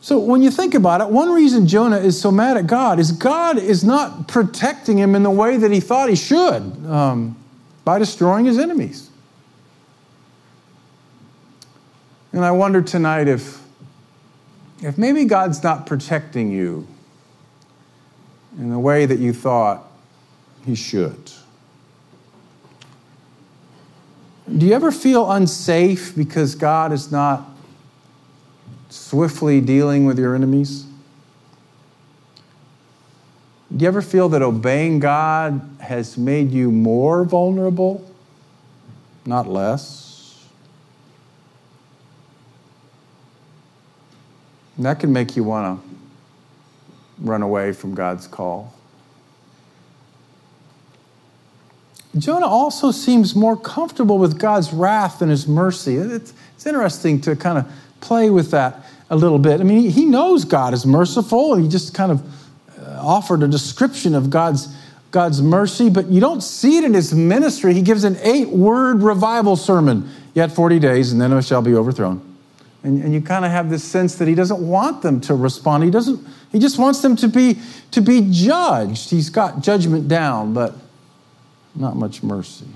So, 0.00 0.18
when 0.18 0.42
you 0.42 0.50
think 0.50 0.74
about 0.74 1.00
it, 1.00 1.08
one 1.08 1.30
reason 1.30 1.66
Jonah 1.66 1.98
is 1.98 2.18
so 2.20 2.30
mad 2.30 2.56
at 2.56 2.66
God 2.66 2.98
is 2.98 3.12
God 3.12 3.58
is 3.58 3.84
not 3.84 4.28
protecting 4.28 4.96
him 4.96 5.14
in 5.14 5.22
the 5.22 5.30
way 5.30 5.56
that 5.56 5.70
he 5.70 5.80
thought 5.80 6.08
he 6.08 6.16
should 6.16 6.62
um, 6.86 7.36
by 7.84 7.98
destroying 7.98 8.46
his 8.46 8.58
enemies. 8.58 9.10
And 12.32 12.44
I 12.44 12.50
wonder 12.52 12.80
tonight 12.80 13.28
if, 13.28 13.60
if 14.82 14.96
maybe 14.96 15.24
God's 15.24 15.62
not 15.62 15.86
protecting 15.86 16.50
you 16.50 16.86
in 18.58 18.70
the 18.70 18.78
way 18.78 19.06
that 19.06 19.18
you 19.18 19.32
thought 19.32 19.84
he 20.64 20.74
should. 20.74 21.32
Do 24.56 24.66
you 24.66 24.72
ever 24.72 24.90
feel 24.90 25.30
unsafe 25.30 26.16
because 26.16 26.54
God 26.54 26.92
is 26.92 27.12
not 27.12 27.48
swiftly 28.88 29.60
dealing 29.60 30.06
with 30.06 30.18
your 30.18 30.34
enemies? 30.34 30.86
Do 33.76 33.82
you 33.82 33.88
ever 33.88 34.00
feel 34.00 34.30
that 34.30 34.40
obeying 34.40 34.98
God 34.98 35.60
has 35.80 36.16
made 36.16 36.50
you 36.50 36.72
more 36.72 37.24
vulnerable, 37.24 38.10
not 39.26 39.46
less? 39.46 40.07
And 44.78 44.86
that 44.86 45.00
can 45.00 45.12
make 45.12 45.36
you 45.36 45.42
want 45.44 45.82
to 45.82 45.88
run 47.18 47.42
away 47.42 47.72
from 47.72 47.94
God's 47.94 48.28
call. 48.28 48.72
Jonah 52.16 52.46
also 52.46 52.92
seems 52.92 53.34
more 53.34 53.56
comfortable 53.56 54.18
with 54.18 54.38
God's 54.38 54.72
wrath 54.72 55.18
than 55.18 55.28
his 55.28 55.46
mercy. 55.46 55.96
It's, 55.96 56.32
it's 56.54 56.64
interesting 56.64 57.20
to 57.22 57.36
kind 57.36 57.58
of 57.58 57.70
play 58.00 58.30
with 58.30 58.52
that 58.52 58.86
a 59.10 59.16
little 59.16 59.38
bit. 59.38 59.60
I 59.60 59.64
mean, 59.64 59.90
he 59.90 60.04
knows 60.04 60.44
God 60.44 60.72
is 60.72 60.86
merciful, 60.86 61.54
and 61.54 61.62
he 61.62 61.68
just 61.68 61.92
kind 61.92 62.12
of 62.12 62.22
uh, 62.80 63.00
offered 63.00 63.42
a 63.42 63.48
description 63.48 64.14
of 64.14 64.30
God's, 64.30 64.74
God's 65.10 65.42
mercy, 65.42 65.90
but 65.90 66.06
you 66.06 66.20
don't 66.20 66.40
see 66.40 66.78
it 66.78 66.84
in 66.84 66.94
his 66.94 67.12
ministry. 67.12 67.74
He 67.74 67.82
gives 67.82 68.04
an 68.04 68.16
eight 68.22 68.48
word 68.48 69.02
revival 69.02 69.56
sermon, 69.56 70.08
yet 70.34 70.52
40 70.52 70.78
days, 70.78 71.10
and 71.10 71.20
then 71.20 71.32
it 71.32 71.42
shall 71.42 71.62
be 71.62 71.74
overthrown. 71.74 72.27
And, 72.82 73.02
and 73.02 73.12
you 73.12 73.20
kind 73.20 73.44
of 73.44 73.50
have 73.50 73.70
this 73.70 73.82
sense 73.82 74.14
that 74.16 74.28
he 74.28 74.34
doesn't 74.34 74.60
want 74.60 75.02
them 75.02 75.20
to 75.22 75.34
respond. 75.34 75.84
He 75.84 75.90
doesn't, 75.90 76.24
he 76.52 76.58
just 76.58 76.78
wants 76.78 77.00
them 77.02 77.16
to 77.16 77.28
be, 77.28 77.58
to 77.90 78.00
be 78.00 78.28
judged. 78.30 79.10
He's 79.10 79.30
got 79.30 79.62
judgment 79.62 80.06
down, 80.06 80.54
but 80.54 80.74
not 81.74 81.96
much 81.96 82.22
mercy. 82.22 82.66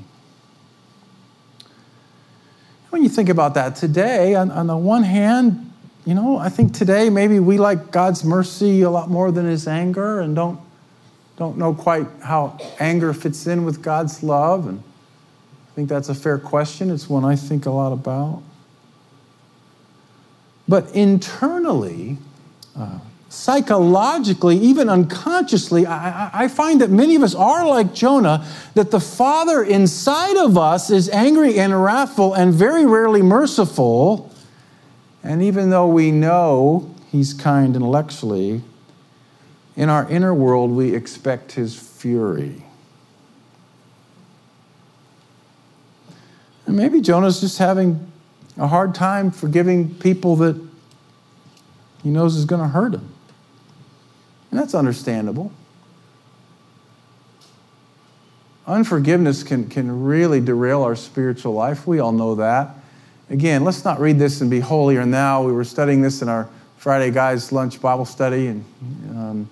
When 2.91 3.03
you 3.03 3.09
think 3.09 3.29
about 3.29 3.55
that 3.55 3.77
today, 3.77 4.35
on, 4.35 4.51
on 4.51 4.67
the 4.67 4.77
one 4.77 5.03
hand, 5.03 5.73
you 6.05 6.15
know, 6.15 6.37
I 6.37 6.49
think 6.49 6.75
today 6.75 7.09
maybe 7.09 7.39
we 7.39 7.59
like 7.59 7.93
God's 7.93 8.25
mercy 8.25 8.83
a 8.83 8.91
lot 8.91 9.09
more 9.09 9.31
than 9.31 9.47
his 9.47 9.69
anger 9.69 10.21
and 10.21 10.35
don't, 10.35 10.61
don't 11.37 11.57
know 11.57 11.75
quite 11.75 12.07
how 12.23 12.59
anger 12.81 13.15
fits 13.15 13.47
in 13.47 13.65
with 13.65 13.83
God's 13.83 14.23
love. 14.23 14.67
And 14.67 14.81
I 14.81 15.75
think 15.75 15.89
that's 15.89 16.09
a 16.09 16.15
fair 16.15 16.39
question. 16.39 16.91
It's 16.91 17.09
one 17.09 17.25
I 17.25 17.37
think 17.37 17.67
a 17.67 17.71
lot 17.71 17.93
about. 17.93 18.43
But 20.73 20.91
internally, 20.95 22.17
uh, 22.75 22.99
psychologically, 23.29 24.57
even 24.57 24.89
unconsciously, 24.89 25.85
I, 25.85 26.31
I, 26.33 26.49
find 26.49 26.81
that 26.81 26.89
many 26.89 27.15
of 27.15 27.23
us 27.23 27.35
are 27.35 27.69
like 27.69 27.93
Jonah, 27.93 28.47
that 28.73 28.91
the 28.91 28.99
Father 28.99 29.63
inside 29.63 30.39
of 30.39 30.57
us 30.57 30.89
is 30.89 31.11
angry 31.11 31.59
and 31.59 31.85
wrathful 31.85 32.33
and 32.33 32.55
very 32.55 32.87
rarely 32.87 33.21
merciful. 33.21 34.33
And 35.23 35.43
even 35.43 35.69
though 35.69 35.89
we 35.89 36.11
know 36.11 36.95
he's 37.11 37.35
kind 37.35 37.77
intellectually, 37.77 38.63
in 39.77 39.91
our 39.91 40.09
inner 40.09 40.33
world, 40.33 40.71
we 40.71 40.95
expect 40.95 41.53
his 41.53 41.79
fury. 41.79 42.65
And 46.65 46.79
maybe 46.79 47.03
Jonah's 47.03 47.43
just 47.43 47.59
having 47.59 48.12
a 48.57 48.67
hard 48.67 48.95
time 48.95 49.31
forgiving 49.31 49.95
people 49.95 50.37
that 50.37 50.61
he 52.03 52.11
knows 52.11 52.37
is 52.37 52.45
going 52.45 52.61
to 52.61 52.69
hurt 52.69 52.95
him. 52.95 53.09
And 54.51 54.61
that's 54.61 54.75
understandable. 54.75 55.53
Unforgiveness 58.67 59.43
can, 59.43 59.69
can 59.69 60.05
really 60.05 60.41
derail 60.41 60.83
our 60.83 60.95
spiritual 60.95 61.53
life. 61.55 61.87
We 61.87 62.01
all 62.01 62.13
know 62.13 62.35
that. 62.37 62.77
Again, 63.31 63.65
let's 63.65 63.85
not 63.85 63.99
read 63.99 64.19
this 64.19 64.41
and 64.41 64.51
be 64.51 64.61
holier 64.61 65.07
now. 65.07 65.43
We 65.43 65.53
were 65.53 65.65
studying 65.65 66.03
this 66.03 66.23
in 66.23 66.29
our 66.29 66.49
Friday 66.77 67.11
Guys 67.11 67.51
Lunch 67.51 67.81
Bible 67.81 68.05
study, 68.05 68.49
and, 68.49 68.65
um, 69.11 69.49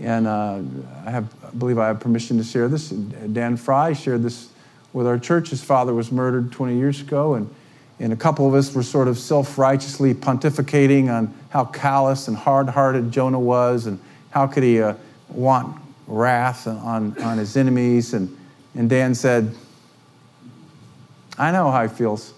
and 0.00 0.26
uh, 0.26 0.60
I, 1.06 1.10
have, 1.10 1.32
I 1.46 1.50
believe 1.50 1.78
I 1.78 1.86
have 1.86 2.00
permission 2.00 2.38
to 2.38 2.44
share 2.44 2.68
this. 2.68 2.88
Dan 2.88 3.56
Fry 3.56 3.92
shared 3.92 4.22
this 4.22 4.48
with 4.92 5.06
our 5.06 5.18
church. 5.18 5.50
His 5.50 5.62
father 5.62 5.94
was 5.94 6.10
murdered 6.10 6.50
20 6.52 6.76
years 6.76 7.00
ago, 7.00 7.34
and, 7.34 7.54
and 8.00 8.12
a 8.12 8.16
couple 8.16 8.46
of 8.46 8.54
us 8.54 8.74
were 8.74 8.82
sort 8.82 9.08
of 9.08 9.18
self 9.18 9.56
righteously 9.56 10.14
pontificating 10.14 11.08
on 11.12 11.32
how 11.50 11.64
callous 11.64 12.28
and 12.28 12.36
hard 12.36 12.68
hearted 12.68 13.12
Jonah 13.12 13.38
was, 13.38 13.86
and 13.86 13.98
how 14.30 14.46
could 14.46 14.62
he 14.62 14.80
uh, 14.80 14.94
want 15.28 15.80
wrath 16.06 16.66
on, 16.66 17.16
on 17.22 17.38
his 17.38 17.56
enemies. 17.56 18.14
And, 18.14 18.36
and 18.74 18.88
Dan 18.88 19.14
said, 19.14 19.54
I 21.38 21.50
know 21.50 21.70
how 21.70 21.82
he 21.82 21.88
feels. 21.88 22.34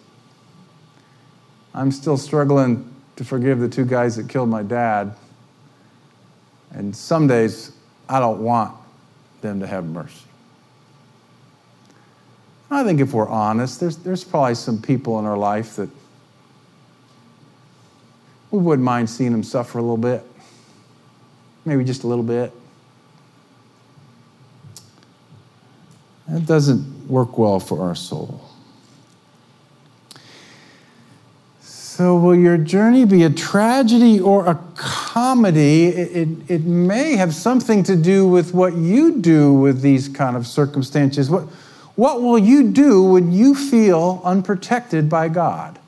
I'm 1.75 1.91
still 1.91 2.17
struggling 2.17 2.93
to 3.17 3.25
forgive 3.25 3.61
the 3.61 3.69
two 3.69 3.85
guys 3.85 4.17
that 4.17 4.29
killed 4.29 4.49
my 4.49 4.63
dad. 4.63 5.15
And 6.73 6.95
some 6.95 7.27
days 7.27 7.73
I 8.09 8.21
don't 8.21 8.41
want 8.41 8.75
them 9.41 9.61
to 9.61 9.67
have 9.67 9.85
mercy. 9.85 10.23
I 12.71 12.83
think 12.83 13.01
if 13.01 13.13
we're 13.13 13.29
honest, 13.29 13.81
there's, 13.81 13.97
there's 13.99 14.25
probably 14.25 14.55
some 14.55 14.81
people 14.81 15.19
in 15.19 15.25
our 15.25 15.37
life 15.37 15.77
that 15.77 15.89
we 18.51 18.59
wouldn't 18.59 18.85
mind 18.85 19.09
seeing 19.09 19.33
them 19.33 19.43
suffer 19.43 19.79
a 19.79 19.83
little 19.83 19.97
bit, 19.97 20.25
maybe 21.65 21.85
just 21.85 22.05
a 22.05 22.07
little 22.07 22.25
bit. 22.25 22.53
That 26.29 26.47
doesn't 26.47 27.09
work 27.09 27.39
well 27.39 27.61
for 27.61 27.83
our 27.83 27.95
soul. 27.95 28.43
So, 31.61 32.19
will 32.19 32.35
your 32.35 32.59
journey 32.59 33.07
be 33.07 33.23
a 33.23 33.31
tragedy 33.31 34.21
or 34.21 34.47
a 34.47 34.61
comedy? 34.75 35.87
It, 35.87 36.17
it, 36.17 36.29
it, 36.51 36.65
may 36.65 37.17
have 37.17 37.35
something 37.35 37.83
to 37.85 37.97
do 37.97 38.29
with 38.29 38.53
what 38.53 38.77
you 38.77 39.19
do 39.19 39.55
with 39.55 39.81
these 39.81 40.07
kind 40.07 40.37
of 40.37 40.47
circumstances. 40.47 41.31
What, 41.31 41.49
what 41.97 42.23
will 42.23 42.39
you 42.39 42.71
do 42.71 43.03
when 43.03 43.33
you 43.33 43.55
feel 43.55 44.21
unprotected 44.23 45.09
by 45.09 45.29
God? 45.29 45.79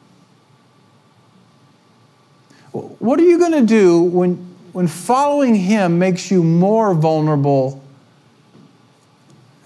What 2.73 3.21
are 3.21 3.25
you 3.25 3.39
going 3.39 3.53
to 3.53 3.67
do 3.67 4.03
when, 4.03 4.37
when 4.73 4.89
following 4.89 5.55
Him 5.55 5.99
makes 5.99 6.31
you 6.31 6.43
more 6.43 6.95
vulnerable 6.95 7.83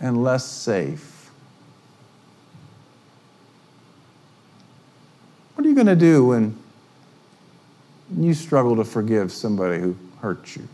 and 0.01 0.23
less 0.23 0.45
safe? 0.45 1.31
What 5.55 5.65
are 5.65 5.69
you 5.69 5.75
going 5.77 5.87
to 5.87 5.97
do 5.97 6.27
when 6.27 6.57
you 8.17 8.35
struggle 8.35 8.75
to 8.77 8.85
forgive 8.85 9.31
somebody 9.31 9.81
who 9.81 9.97
hurt 10.21 10.57
you 10.57 10.67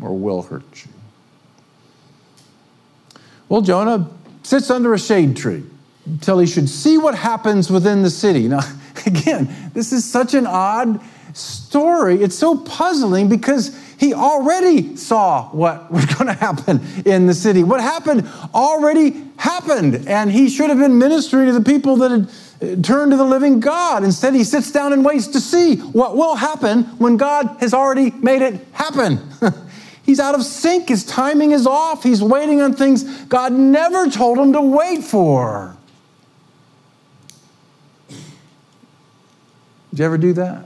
or 0.00 0.16
will 0.16 0.42
hurt 0.42 0.86
you? 0.86 0.92
Well, 3.50 3.60
Jonah 3.60 4.08
sits 4.42 4.70
under 4.70 4.94
a 4.94 4.98
shade 4.98 5.36
tree 5.36 5.62
until 6.06 6.38
he 6.38 6.46
should 6.46 6.68
see 6.68 6.98
what 6.98 7.14
happens 7.14 7.70
within 7.70 8.02
the 8.02 8.10
city. 8.10 8.48
Now, 8.48 8.60
again, 9.06 9.54
this 9.74 9.92
is 9.92 10.04
such 10.04 10.34
an 10.34 10.46
odd 10.46 11.00
story. 11.34 12.22
It's 12.22 12.36
so 12.36 12.56
puzzling 12.56 13.28
because 13.28 13.76
he 13.98 14.14
already 14.14 14.96
saw 14.96 15.48
what 15.50 15.90
was 15.92 16.06
going 16.06 16.26
to 16.26 16.32
happen 16.32 16.80
in 17.04 17.26
the 17.26 17.34
city. 17.34 17.62
What 17.62 17.80
happened 17.80 18.28
already 18.54 19.22
happened, 19.36 20.08
and 20.08 20.30
he 20.30 20.48
should 20.48 20.70
have 20.70 20.78
been 20.78 20.98
ministering 20.98 21.46
to 21.46 21.52
the 21.52 21.60
people 21.60 21.96
that 21.96 22.10
had 22.10 22.30
uh, 22.62 22.82
turned 22.82 23.10
to 23.12 23.16
the 23.16 23.24
living 23.24 23.60
God. 23.60 24.04
Instead, 24.04 24.34
he 24.34 24.44
sits 24.44 24.70
down 24.72 24.92
and 24.92 25.04
waits 25.04 25.28
to 25.28 25.40
see 25.40 25.76
what 25.76 26.16
will 26.16 26.36
happen 26.36 26.82
when 26.98 27.16
God 27.16 27.56
has 27.60 27.72
already 27.72 28.10
made 28.10 28.42
it 28.42 28.66
happen. 28.72 29.20
He's 30.10 30.18
out 30.18 30.34
of 30.34 30.42
sync. 30.42 30.88
His 30.88 31.04
timing 31.04 31.52
is 31.52 31.68
off. 31.68 32.02
He's 32.02 32.20
waiting 32.20 32.60
on 32.60 32.72
things 32.72 33.04
God 33.26 33.52
never 33.52 34.08
told 34.08 34.38
him 34.38 34.52
to 34.54 34.60
wait 34.60 35.04
for. 35.04 35.76
Did 39.90 40.00
you 40.00 40.04
ever 40.04 40.18
do 40.18 40.32
that? 40.32 40.64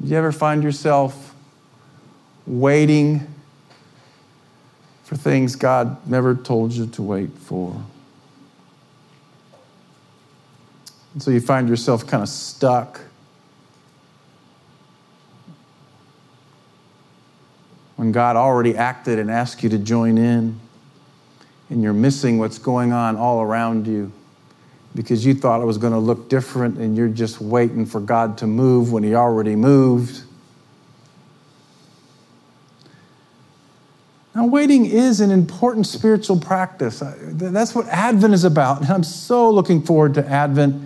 Did 0.00 0.08
you 0.08 0.16
ever 0.16 0.32
find 0.32 0.62
yourself 0.62 1.34
waiting 2.46 3.20
for 5.04 5.16
things 5.16 5.54
God 5.54 5.98
never 6.08 6.34
told 6.34 6.72
you 6.72 6.86
to 6.86 7.02
wait 7.02 7.36
for? 7.36 7.76
And 11.12 11.22
so 11.22 11.30
you 11.30 11.42
find 11.42 11.68
yourself 11.68 12.06
kind 12.06 12.22
of 12.22 12.30
stuck. 12.30 13.02
When 18.00 18.12
God 18.12 18.34
already 18.34 18.78
acted 18.78 19.18
and 19.18 19.30
asked 19.30 19.62
you 19.62 19.68
to 19.68 19.76
join 19.76 20.16
in, 20.16 20.58
and 21.68 21.82
you're 21.82 21.92
missing 21.92 22.38
what's 22.38 22.56
going 22.56 22.94
on 22.94 23.14
all 23.14 23.42
around 23.42 23.86
you 23.86 24.10
because 24.94 25.26
you 25.26 25.34
thought 25.34 25.60
it 25.60 25.66
was 25.66 25.76
going 25.76 25.92
to 25.92 25.98
look 25.98 26.30
different 26.30 26.78
and 26.78 26.96
you're 26.96 27.10
just 27.10 27.42
waiting 27.42 27.84
for 27.84 28.00
God 28.00 28.38
to 28.38 28.46
move 28.46 28.90
when 28.90 29.02
He 29.02 29.14
already 29.14 29.54
moved. 29.54 30.22
Now, 34.34 34.46
waiting 34.46 34.86
is 34.86 35.20
an 35.20 35.30
important 35.30 35.86
spiritual 35.86 36.40
practice. 36.40 37.02
That's 37.04 37.74
what 37.74 37.86
Advent 37.88 38.32
is 38.32 38.44
about. 38.44 38.80
And 38.80 38.88
I'm 38.88 39.04
so 39.04 39.50
looking 39.50 39.82
forward 39.82 40.14
to 40.14 40.26
Advent. 40.26 40.82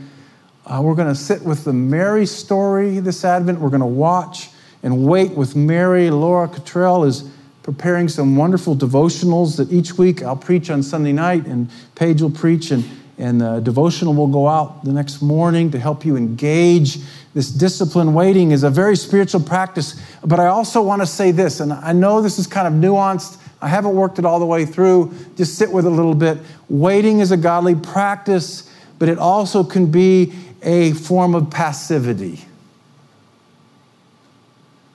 Uh, 0.67 0.81
we're 0.83 0.97
going 0.97 1.07
to 1.07 1.15
sit 1.15 1.43
with 1.43 1.63
the 1.63 1.73
Mary 1.73 2.27
story 2.27 2.99
this 2.99 3.25
Advent. 3.25 3.61
We're 3.61 3.71
going 3.71 3.83
to 3.83 3.87
watch 3.87 4.51
and 4.85 5.05
wait 5.05 5.33
with 5.33 5.57
Mary. 5.57 6.11
Laura 6.11 6.47
Cottrell 6.47 7.03
is 7.03 7.29
preparing 7.65 8.09
some 8.09 8.37
wonderful 8.37 8.77
devotionals 8.77 9.57
that 9.57 9.73
each 9.73 9.99
week 9.99 10.23
I'll 10.23 10.37
preach 10.37 10.71
on 10.71 10.85
Sunday 10.85 11.13
night, 11.13 11.47
and 11.47 11.69
Paige 11.97 12.23
will 12.23 12.31
preach. 12.31 12.71
And 12.71 12.85
and 13.19 13.41
the 13.41 13.61
devotional 13.61 14.15
will 14.15 14.27
go 14.27 14.49
out 14.49 14.85
the 14.85 14.93
next 14.93 15.23
morning 15.23 15.71
to 15.71 15.79
help 15.79 16.05
you 16.05 16.17
engage. 16.17 16.99
This 17.33 17.49
discipline 17.49 18.13
waiting 18.13 18.51
is 18.51 18.65
a 18.65 18.71
very 18.71 18.97
spiritual 18.97 19.41
practice. 19.41 20.01
But 20.25 20.41
I 20.41 20.47
also 20.47 20.83
want 20.83 21.03
to 21.03 21.07
say 21.07 21.31
this, 21.31 21.61
and 21.61 21.73
I 21.73 21.93
know 21.93 22.21
this 22.21 22.39
is 22.39 22.47
kind 22.47 22.67
of 22.67 22.75
nuanced. 22.75 23.39
I 23.63 23.69
haven't 23.69 23.95
worked 23.95 24.19
it 24.19 24.25
all 24.25 24.41
the 24.41 24.47
way 24.47 24.67
through. 24.67 25.15
Just 25.37 25.57
sit 25.57 25.71
with 25.71 25.87
it 25.87 25.93
a 25.93 25.95
little 25.95 26.15
bit. 26.15 26.39
Waiting 26.69 27.21
is 27.21 27.31
a 27.31 27.37
godly 27.37 27.77
practice, 27.77 28.69
but 28.99 29.09
it 29.09 29.19
also 29.19 29.63
can 29.63 29.91
be 29.91 30.33
a 30.63 30.93
form 30.93 31.35
of 31.35 31.51
passivity. 31.51 32.45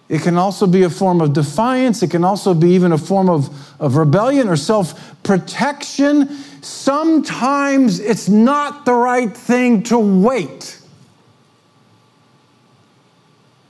It 0.09 0.21
can 0.23 0.37
also 0.37 0.65
be 0.67 0.83
a 0.83 0.89
form 0.89 1.21
of 1.21 1.33
defiance. 1.33 2.01
It 2.01 2.09
can 2.09 2.23
also 2.23 2.53
be 2.53 2.71
even 2.71 2.91
a 2.91 2.97
form 2.97 3.29
of, 3.29 3.49
of 3.79 3.95
rebellion 3.95 4.49
or 4.49 4.57
self 4.57 5.15
protection 5.23 6.27
sometimes 6.61 7.99
it's 7.99 8.27
not 8.27 8.85
the 8.85 8.93
right 8.93 9.35
thing 9.35 9.83
to 9.83 9.97
wait. 9.97 10.77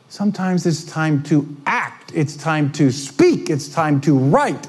Sometimes 0.10 0.66
it's 0.66 0.84
time 0.84 1.24
to 1.24 1.56
act, 1.66 2.12
it's 2.16 2.36
time 2.36 2.72
to 2.74 2.92
speak, 2.92 3.50
it's 3.50 3.70
time 3.70 4.02
to 4.02 4.18
write, 4.18 4.68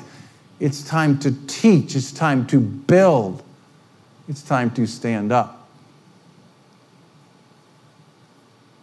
it's 0.60 0.82
time 0.82 1.18
to 1.20 1.34
teach, 1.46 1.96
it's 1.96 2.12
time 2.12 2.46
to 2.48 2.60
build, 2.60 3.42
it's 4.28 4.42
time 4.42 4.70
to 4.72 4.86
stand 4.86 5.32
up. 5.32 5.68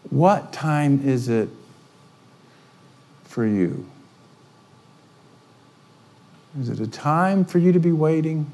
What 0.09 0.51
time 0.51 1.07
is 1.07 1.29
it 1.29 1.49
for 3.38 3.45
you? 3.45 3.86
Is 6.60 6.69
it 6.69 6.80
a 6.80 6.88
time 6.88 7.45
for 7.45 7.60
you 7.60 7.71
to 7.71 7.80
be 7.80 7.91
waiting? 7.91 8.50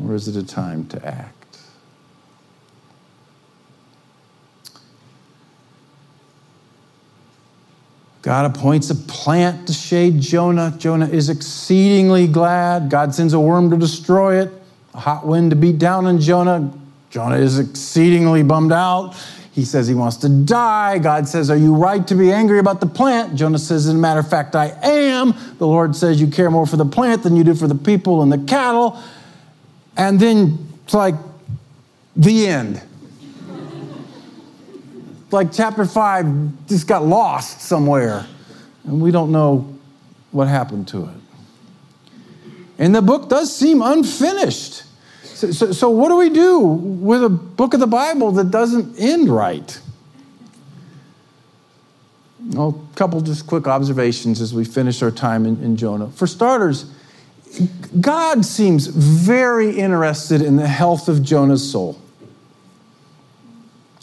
Or 0.00 0.14
is 0.14 0.28
it 0.28 0.36
a 0.36 0.46
time 0.46 0.86
to 0.86 1.04
act? 1.04 1.58
God 8.22 8.54
appoints 8.54 8.88
a 8.90 8.94
plant 8.94 9.66
to 9.66 9.72
shade 9.72 10.20
Jonah. 10.20 10.76
Jonah 10.78 11.08
is 11.08 11.30
exceedingly 11.30 12.28
glad. 12.28 12.88
God 12.88 13.16
sends 13.16 13.32
a 13.32 13.40
worm 13.40 13.68
to 13.70 13.76
destroy 13.76 14.40
it, 14.40 14.52
a 14.94 15.00
hot 15.00 15.26
wind 15.26 15.50
to 15.50 15.56
beat 15.56 15.78
down 15.78 16.06
on 16.06 16.20
Jonah. 16.20 16.72
Jonah 17.10 17.38
is 17.38 17.58
exceedingly 17.58 18.44
bummed 18.44 18.70
out. 18.70 19.16
He 19.54 19.64
says 19.64 19.86
he 19.86 19.94
wants 19.94 20.16
to 20.18 20.28
die. 20.28 20.98
God 20.98 21.28
says, 21.28 21.48
Are 21.48 21.56
you 21.56 21.76
right 21.76 22.04
to 22.08 22.16
be 22.16 22.32
angry 22.32 22.58
about 22.58 22.80
the 22.80 22.88
plant? 22.88 23.36
Jonah 23.36 23.58
says, 23.58 23.86
As 23.86 23.94
a 23.94 23.96
matter 23.96 24.18
of 24.18 24.28
fact, 24.28 24.56
I 24.56 24.76
am. 24.82 25.32
The 25.58 25.66
Lord 25.66 25.94
says, 25.94 26.20
You 26.20 26.26
care 26.26 26.50
more 26.50 26.66
for 26.66 26.76
the 26.76 26.84
plant 26.84 27.22
than 27.22 27.36
you 27.36 27.44
do 27.44 27.54
for 27.54 27.68
the 27.68 27.76
people 27.76 28.22
and 28.22 28.32
the 28.32 28.38
cattle. 28.38 29.00
And 29.96 30.18
then 30.18 30.58
it's 30.82 30.92
like 30.92 31.14
the 32.16 32.48
end. 32.48 32.82
like 35.30 35.52
chapter 35.52 35.84
five 35.84 36.26
just 36.66 36.88
got 36.88 37.06
lost 37.06 37.60
somewhere, 37.60 38.26
and 38.82 39.00
we 39.00 39.12
don't 39.12 39.30
know 39.30 39.72
what 40.32 40.48
happened 40.48 40.88
to 40.88 41.04
it. 41.04 41.16
And 42.78 42.92
the 42.92 43.02
book 43.02 43.28
does 43.28 43.54
seem 43.54 43.82
unfinished. 43.82 44.82
So, 45.34 45.50
so, 45.50 45.72
so, 45.72 45.90
what 45.90 46.10
do 46.10 46.16
we 46.16 46.30
do 46.30 46.60
with 46.60 47.24
a 47.24 47.28
book 47.28 47.74
of 47.74 47.80
the 47.80 47.88
Bible 47.88 48.30
that 48.32 48.52
doesn't 48.52 48.98
end 48.98 49.28
right? 49.28 49.80
Well, 52.50 52.80
a 52.92 52.96
couple 52.96 53.20
just 53.20 53.46
quick 53.46 53.66
observations 53.66 54.40
as 54.40 54.54
we 54.54 54.64
finish 54.64 55.02
our 55.02 55.10
time 55.10 55.44
in, 55.44 55.60
in 55.60 55.76
Jonah. 55.76 56.08
For 56.10 56.28
starters, 56.28 56.92
God 58.00 58.44
seems 58.44 58.86
very 58.86 59.76
interested 59.76 60.40
in 60.40 60.54
the 60.54 60.68
health 60.68 61.08
of 61.08 61.22
Jonah's 61.22 61.68
soul. 61.68 61.98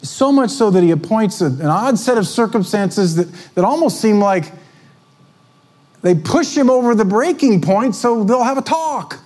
So 0.02 0.32
much 0.32 0.50
so 0.50 0.70
that 0.70 0.82
he 0.82 0.90
appoints 0.90 1.40
an 1.40 1.62
odd 1.62 1.98
set 1.98 2.18
of 2.18 2.26
circumstances 2.26 3.16
that, 3.16 3.32
that 3.54 3.64
almost 3.64 4.00
seem 4.00 4.18
like 4.18 4.52
they 6.02 6.14
push 6.14 6.54
him 6.54 6.68
over 6.68 6.94
the 6.94 7.04
breaking 7.04 7.62
point 7.62 7.94
so 7.94 8.22
they'll 8.24 8.42
have 8.42 8.58
a 8.58 8.62
talk. 8.62 9.20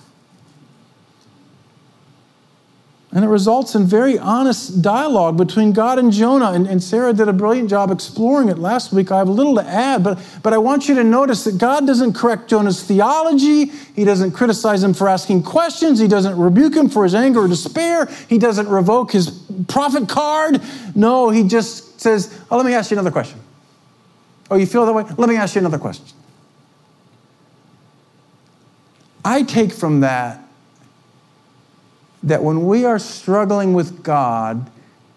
And 3.13 3.23
it 3.23 3.29
results 3.29 3.73
in 3.73 3.85
very 3.85 4.19
honest 4.19 4.81
dialogue 4.81 5.37
between 5.37 5.71
God 5.71 5.97
and 5.97 6.11
Jonah. 6.11 6.51
And, 6.51 6.67
and, 6.67 6.83
Sarah 6.83 7.13
did 7.13 7.29
a 7.29 7.33
brilliant 7.33 7.69
job 7.69 7.89
exploring 7.89 8.49
it 8.49 8.57
last 8.57 8.91
week. 8.91 9.11
I 9.11 9.17
have 9.17 9.29
a 9.29 9.31
little 9.31 9.55
to 9.55 9.63
add, 9.63 10.03
but, 10.03 10.19
but 10.43 10.51
I 10.51 10.57
want 10.57 10.89
you 10.89 10.95
to 10.95 11.05
notice 11.05 11.45
that 11.45 11.57
God 11.57 11.87
doesn't 11.87 12.13
correct 12.13 12.49
Jonah's 12.49 12.83
theology. 12.83 13.67
He 13.95 14.03
doesn't 14.03 14.33
criticize 14.33 14.83
him 14.83 14.93
for 14.93 15.07
asking 15.07 15.43
questions. 15.43 15.99
He 15.99 16.09
doesn't 16.09 16.37
rebuke 16.37 16.75
him 16.75 16.89
for 16.89 17.05
his 17.05 17.15
anger 17.15 17.39
or 17.39 17.47
despair. 17.47 18.07
He 18.27 18.37
doesn't 18.37 18.67
revoke 18.67 19.13
his 19.13 19.29
prophet 19.69 20.09
card. 20.09 20.61
No, 20.93 21.29
he 21.29 21.47
just 21.47 22.01
says, 22.01 22.37
Oh, 22.51 22.57
let 22.57 22.65
me 22.65 22.73
ask 22.73 22.91
you 22.91 22.95
another 22.95 23.11
question. 23.11 23.39
Oh, 24.51 24.57
you 24.57 24.65
feel 24.65 24.85
that 24.85 24.93
way? 24.93 25.05
Let 25.17 25.29
me 25.29 25.37
ask 25.37 25.55
you 25.55 25.59
another 25.59 25.79
question. 25.79 26.05
I 29.23 29.43
take 29.43 29.71
from 29.71 30.01
that 30.01 30.46
that 32.23 32.43
when 32.43 32.65
we 32.67 32.85
are 32.85 32.99
struggling 32.99 33.73
with 33.73 34.03
God, 34.03 34.69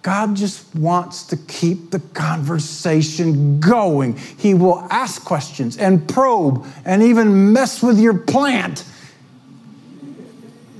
God 0.02 0.34
just 0.34 0.74
wants 0.74 1.24
to 1.24 1.36
keep 1.36 1.90
the 1.90 2.00
conversation 2.00 3.60
going. 3.60 4.16
He 4.16 4.54
will 4.54 4.86
ask 4.90 5.24
questions 5.24 5.76
and 5.76 6.08
probe 6.08 6.66
and 6.84 7.02
even 7.02 7.52
mess 7.52 7.82
with 7.82 7.98
your 7.98 8.16
plant 8.16 8.84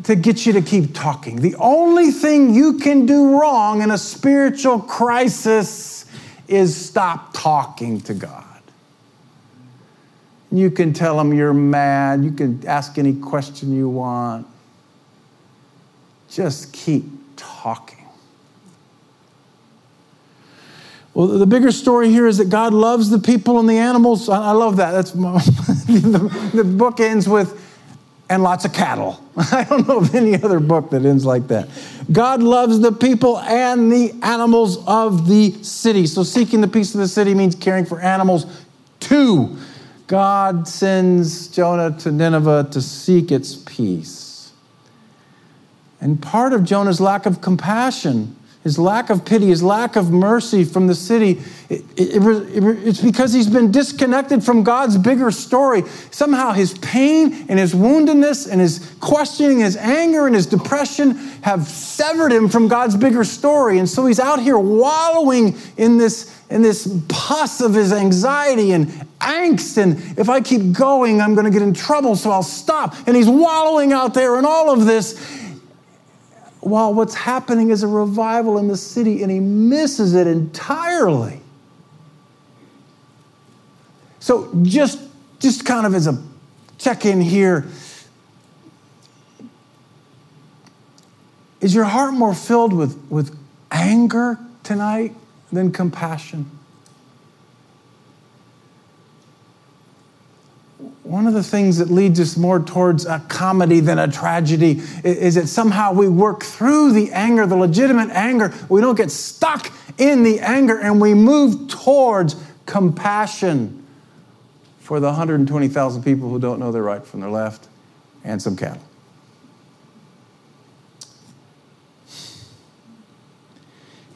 to 0.05 0.15
get 0.15 0.47
you 0.47 0.55
to 0.55 0.63
keep 0.63 0.95
talking. 0.95 1.37
The 1.37 1.55
only 1.57 2.11
thing 2.11 2.55
you 2.55 2.79
can 2.79 3.05
do 3.05 3.39
wrong 3.39 3.83
in 3.83 3.91
a 3.91 3.99
spiritual 3.99 4.81
crisis 4.81 6.07
is 6.49 6.75
stop 6.75 7.35
talking 7.35 8.01
to 8.03 8.15
God. 8.15 8.45
You 10.51 10.71
can 10.71 10.95
tell 10.95 11.21
him 11.21 11.35
you're 11.35 11.55
mad, 11.55 12.25
you 12.25 12.33
can 12.33 12.67
ask 12.67 12.99
any 12.99 13.15
question 13.15 13.73
you 13.73 13.89
want 13.89 14.47
just 16.31 16.73
keep 16.73 17.05
talking. 17.37 17.99
Well, 21.13 21.27
the 21.27 21.47
bigger 21.47 21.73
story 21.73 22.09
here 22.11 22.27
is 22.27 22.39
that 22.39 22.51
God 22.51 22.73
loves 22.73 23.11
the 23.11 23.19
people 23.19 23.59
and 23.59 23.69
the 23.69 23.79
animals. 23.79 24.29
I 24.29 24.53
love 24.53 24.77
that. 24.77 24.93
That's 24.93 25.15
my, 25.15 25.33
the, 25.39 26.51
the 26.55 26.65
book 26.65 27.01
ends 27.01 27.29
with 27.29 27.67
and 28.31 28.45
lots 28.45 28.65
of 28.65 28.73
cattle. 28.73 29.21
I 29.37 29.65
don't 29.65 29.89
know 29.89 29.99
of 29.99 30.15
any 30.15 30.41
other 30.41 30.61
book 30.61 30.91
that 30.91 31.05
ends 31.05 31.27
like 31.27 31.49
that. 31.49 31.69
God 32.13 32.43
loves 32.43 32.79
the 32.79 32.93
people 32.93 33.39
and 33.41 33.91
the 33.91 34.15
animals 34.23 34.87
of 34.87 35.27
the 35.27 35.53
city. 35.65 36.07
So 36.07 36.23
seeking 36.23 36.61
the 36.61 36.69
peace 36.69 36.95
of 36.95 37.01
the 37.01 37.09
city 37.09 37.35
means 37.35 37.57
caring 37.57 37.85
for 37.85 38.01
animals 38.01 38.47
too. 39.01 39.59
God 40.07 40.69
sends 40.69 41.49
Jonah 41.49 41.97
to 41.99 42.13
Nineveh 42.13 42.69
to 42.71 42.81
seek 42.81 43.33
its 43.33 43.57
peace. 43.57 44.20
And 46.01 46.21
part 46.21 46.53
of 46.53 46.65
Jonah's 46.65 47.01
lack 47.01 47.27
of 47.27 47.41
compassion, 47.41 48.37
his 48.65 48.79
lack 48.79 49.09
of 49.09 49.25
pity, 49.25 49.47
his 49.47 49.63
lack 49.63 49.97
of 49.97 50.11
mercy 50.11 50.65
from 50.65 50.87
the 50.87 50.95
city, 50.95 51.41
it, 51.71 51.83
it, 51.97 52.23
it, 52.23 52.87
it's 52.87 53.01
because 53.01 53.33
he's 53.33 53.49
been 53.49 53.71
disconnected 53.71 54.45
from 54.45 54.63
God's 54.63 54.99
bigger 54.99 55.31
story. 55.31 55.83
Somehow 56.11 56.53
his 56.53 56.77
pain 56.79 57.47
and 57.49 57.59
his 57.59 57.75
woundedness 57.75 58.51
and 58.51 58.61
his 58.61 58.95
questioning, 59.01 59.61
his 59.61 59.79
anger 59.79 60.27
and 60.27 60.35
his 60.35 60.47
depression 60.47 61.13
have 61.43 61.67
severed 61.67 62.33
him 62.33 62.51
from 62.51 62.69
God's 62.69 62.97
bigger 62.97 63.25
story. 63.25 63.79
And 63.79 63.89
so 63.89 64.05
he's 64.05 64.21
out 64.21 64.43
here 64.43 64.59
wallowing 64.59 65.57
in 65.79 65.97
this, 65.97 66.39
in 66.51 66.61
this 66.61 67.03
pus 67.09 67.63
of 67.63 67.73
his 67.73 67.95
anxiety 67.95 68.73
and 68.73 68.89
angst. 69.21 69.79
And 69.79 70.19
if 70.19 70.29
I 70.29 70.43
keep 70.43 70.73
going, 70.73 71.23
I'm 71.23 71.35
going 71.35 71.47
to 71.47 71.51
get 71.51 71.63
in 71.63 71.73
trouble, 71.73 72.15
so 72.15 72.31
I'll 72.31 72.43
stop. 72.43 72.95
And 73.07 73.17
he's 73.17 73.29
wallowing 73.29 73.95
out 73.95 74.13
there 74.13 74.39
in 74.39 74.45
all 74.45 74.71
of 74.71 74.85
this 74.85 75.40
while 76.61 76.93
what's 76.93 77.15
happening 77.15 77.71
is 77.71 77.83
a 77.83 77.89
revival 77.89 78.59
in 78.59 78.69
the 78.69 78.77
city 78.77 79.23
and 79.23 79.31
he 79.31 79.41
misses 79.41 80.15
it 80.15 80.27
entirely. 80.27 81.41
So 84.21 84.53
just 84.63 85.01
just 85.39 85.65
kind 85.65 85.87
of 85.87 85.95
as 85.95 86.07
a 86.07 86.23
check 86.79 87.07
in 87.07 87.21
here 87.21 87.67
is 91.61 91.75
your 91.75 91.85
heart 91.85 92.13
more 92.13 92.35
filled 92.35 92.73
with 92.73 92.97
with 93.09 93.37
anger 93.71 94.39
tonight 94.63 95.15
than 95.51 95.73
compassion? 95.73 96.51
One 101.11 101.27
of 101.27 101.35
the 101.35 101.43
things 101.43 101.79
that 101.79 101.91
leads 101.91 102.21
us 102.21 102.37
more 102.37 102.61
towards 102.61 103.05
a 103.05 103.19
comedy 103.29 103.81
than 103.81 103.99
a 103.99 104.07
tragedy 104.07 104.81
is 105.03 105.35
that 105.35 105.49
somehow 105.49 105.93
we 105.93 106.09
work 106.09 106.45
through 106.45 106.93
the 106.93 107.11
anger, 107.11 107.49
the 107.49 107.57
legitimate 107.57 108.11
anger. 108.11 108.55
We 108.69 108.81
don't 108.81 108.95
get 108.95 109.11
stuck 109.11 109.73
in 109.99 110.23
the 110.23 110.39
anger 110.39 110.79
and 110.79 111.01
we 111.01 111.15
move 111.15 111.69
towards 111.69 112.37
compassion 112.65 113.85
for 114.79 115.01
the 115.01 115.09
120,000 115.09 116.05
people 116.05 116.31
who 116.31 116.39
don't 116.39 116.61
know 116.61 116.71
their 116.71 116.85
right 116.85 117.05
from 117.05 117.23
their 117.23 117.31
left 117.31 117.67
and 118.23 118.41
some 118.41 118.55
cattle. 118.55 118.83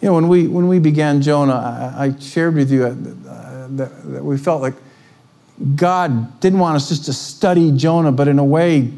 You 0.01 0.11
know, 0.11 0.15
when 0.15 0.29
we, 0.29 0.47
when 0.47 0.69
we 0.69 0.79
began 0.79 1.23
Jonah, 1.23 1.93
I, 1.97 2.05
I 2.05 2.19
shared 2.21 2.55
with 2.55 2.71
you 2.71 2.85
uh, 2.85 2.95
that, 3.71 4.13
that 4.13 4.25
we 4.25 4.39
felt 4.39 4.63
like 4.63 4.75
God 5.77 6.41
didn't 6.41 6.59
want 6.59 6.77
us 6.77 6.89
just 6.89 7.05
to 7.05 7.13
study 7.13 7.71
Jonah, 7.71 8.13
but 8.13 8.27
in 8.27 8.39
a 8.39 8.45
way, 8.45 8.93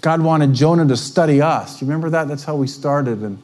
God 0.00 0.22
wanted 0.22 0.54
Jonah 0.54 0.86
to 0.86 0.96
study 0.96 1.42
us. 1.42 1.80
You 1.80 1.86
remember 1.86 2.10
that? 2.10 2.28
That's 2.28 2.44
how 2.44 2.56
we 2.56 2.66
started. 2.66 3.20
And 3.20 3.42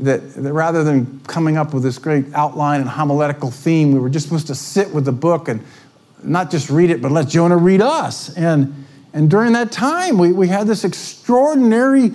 that, 0.00 0.34
that 0.34 0.52
rather 0.52 0.84
than 0.84 1.20
coming 1.20 1.56
up 1.56 1.72
with 1.72 1.82
this 1.82 1.98
great 1.98 2.26
outline 2.34 2.80
and 2.80 2.90
homiletical 2.90 3.50
theme, 3.50 3.92
we 3.92 3.98
were 3.98 4.10
just 4.10 4.26
supposed 4.26 4.48
to 4.48 4.54
sit 4.54 4.92
with 4.92 5.04
the 5.04 5.12
book 5.12 5.48
and 5.48 5.64
not 6.22 6.50
just 6.50 6.68
read 6.68 6.90
it, 6.90 7.00
but 7.00 7.12
let 7.12 7.28
Jonah 7.28 7.56
read 7.56 7.80
us. 7.80 8.34
And, 8.36 8.86
and 9.12 9.30
during 9.30 9.52
that 9.52 9.72
time, 9.72 10.18
we, 10.18 10.32
we 10.32 10.48
had 10.48 10.66
this 10.66 10.84
extraordinary 10.84 12.12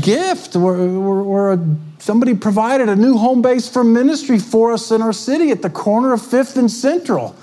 gift 0.00 0.54
where, 0.54 0.76
where, 0.76 1.22
where 1.22 1.58
somebody 1.98 2.34
provided 2.34 2.88
a 2.88 2.96
new 2.96 3.16
home 3.16 3.42
base 3.42 3.68
for 3.68 3.82
ministry 3.82 4.38
for 4.38 4.72
us 4.72 4.90
in 4.90 5.02
our 5.02 5.12
city 5.12 5.50
at 5.50 5.62
the 5.62 5.70
corner 5.70 6.12
of 6.12 6.24
Fifth 6.24 6.56
and 6.56 6.70
Central. 6.70 7.34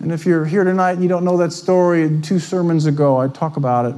And 0.00 0.12
if 0.12 0.26
you're 0.26 0.44
here 0.44 0.64
tonight 0.64 0.92
and 0.92 1.02
you 1.02 1.08
don't 1.08 1.24
know 1.24 1.36
that 1.38 1.52
story, 1.52 2.20
two 2.20 2.38
sermons 2.38 2.86
ago 2.86 3.18
I 3.18 3.28
talk 3.28 3.56
about 3.56 3.86
it. 3.86 3.94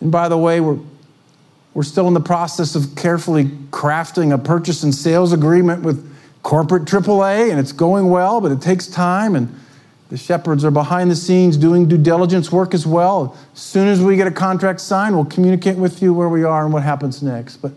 And 0.00 0.12
by 0.12 0.28
the 0.28 0.38
way, 0.38 0.60
we're, 0.60 0.78
we're 1.74 1.82
still 1.82 2.08
in 2.08 2.14
the 2.14 2.20
process 2.20 2.74
of 2.74 2.94
carefully 2.96 3.46
crafting 3.70 4.32
a 4.32 4.38
purchase 4.38 4.82
and 4.82 4.94
sales 4.94 5.32
agreement 5.32 5.82
with 5.82 6.04
corporate 6.42 6.84
AAA, 6.84 7.50
and 7.50 7.58
it's 7.58 7.72
going 7.72 8.08
well, 8.08 8.40
but 8.40 8.52
it 8.52 8.60
takes 8.60 8.86
time. 8.86 9.34
And 9.34 9.54
the 10.08 10.16
shepherds 10.16 10.64
are 10.64 10.70
behind 10.70 11.10
the 11.10 11.16
scenes 11.16 11.56
doing 11.56 11.88
due 11.88 11.98
diligence 11.98 12.50
work 12.50 12.72
as 12.72 12.86
well. 12.86 13.36
As 13.52 13.60
soon 13.60 13.88
as 13.88 14.00
we 14.00 14.16
get 14.16 14.26
a 14.26 14.32
contract 14.32 14.80
signed, 14.80 15.14
we'll 15.14 15.26
communicate 15.26 15.76
with 15.76 16.00
you 16.00 16.14
where 16.14 16.28
we 16.28 16.44
are 16.44 16.64
and 16.64 16.72
what 16.72 16.82
happens 16.82 17.22
next. 17.22 17.58
But 17.58 17.72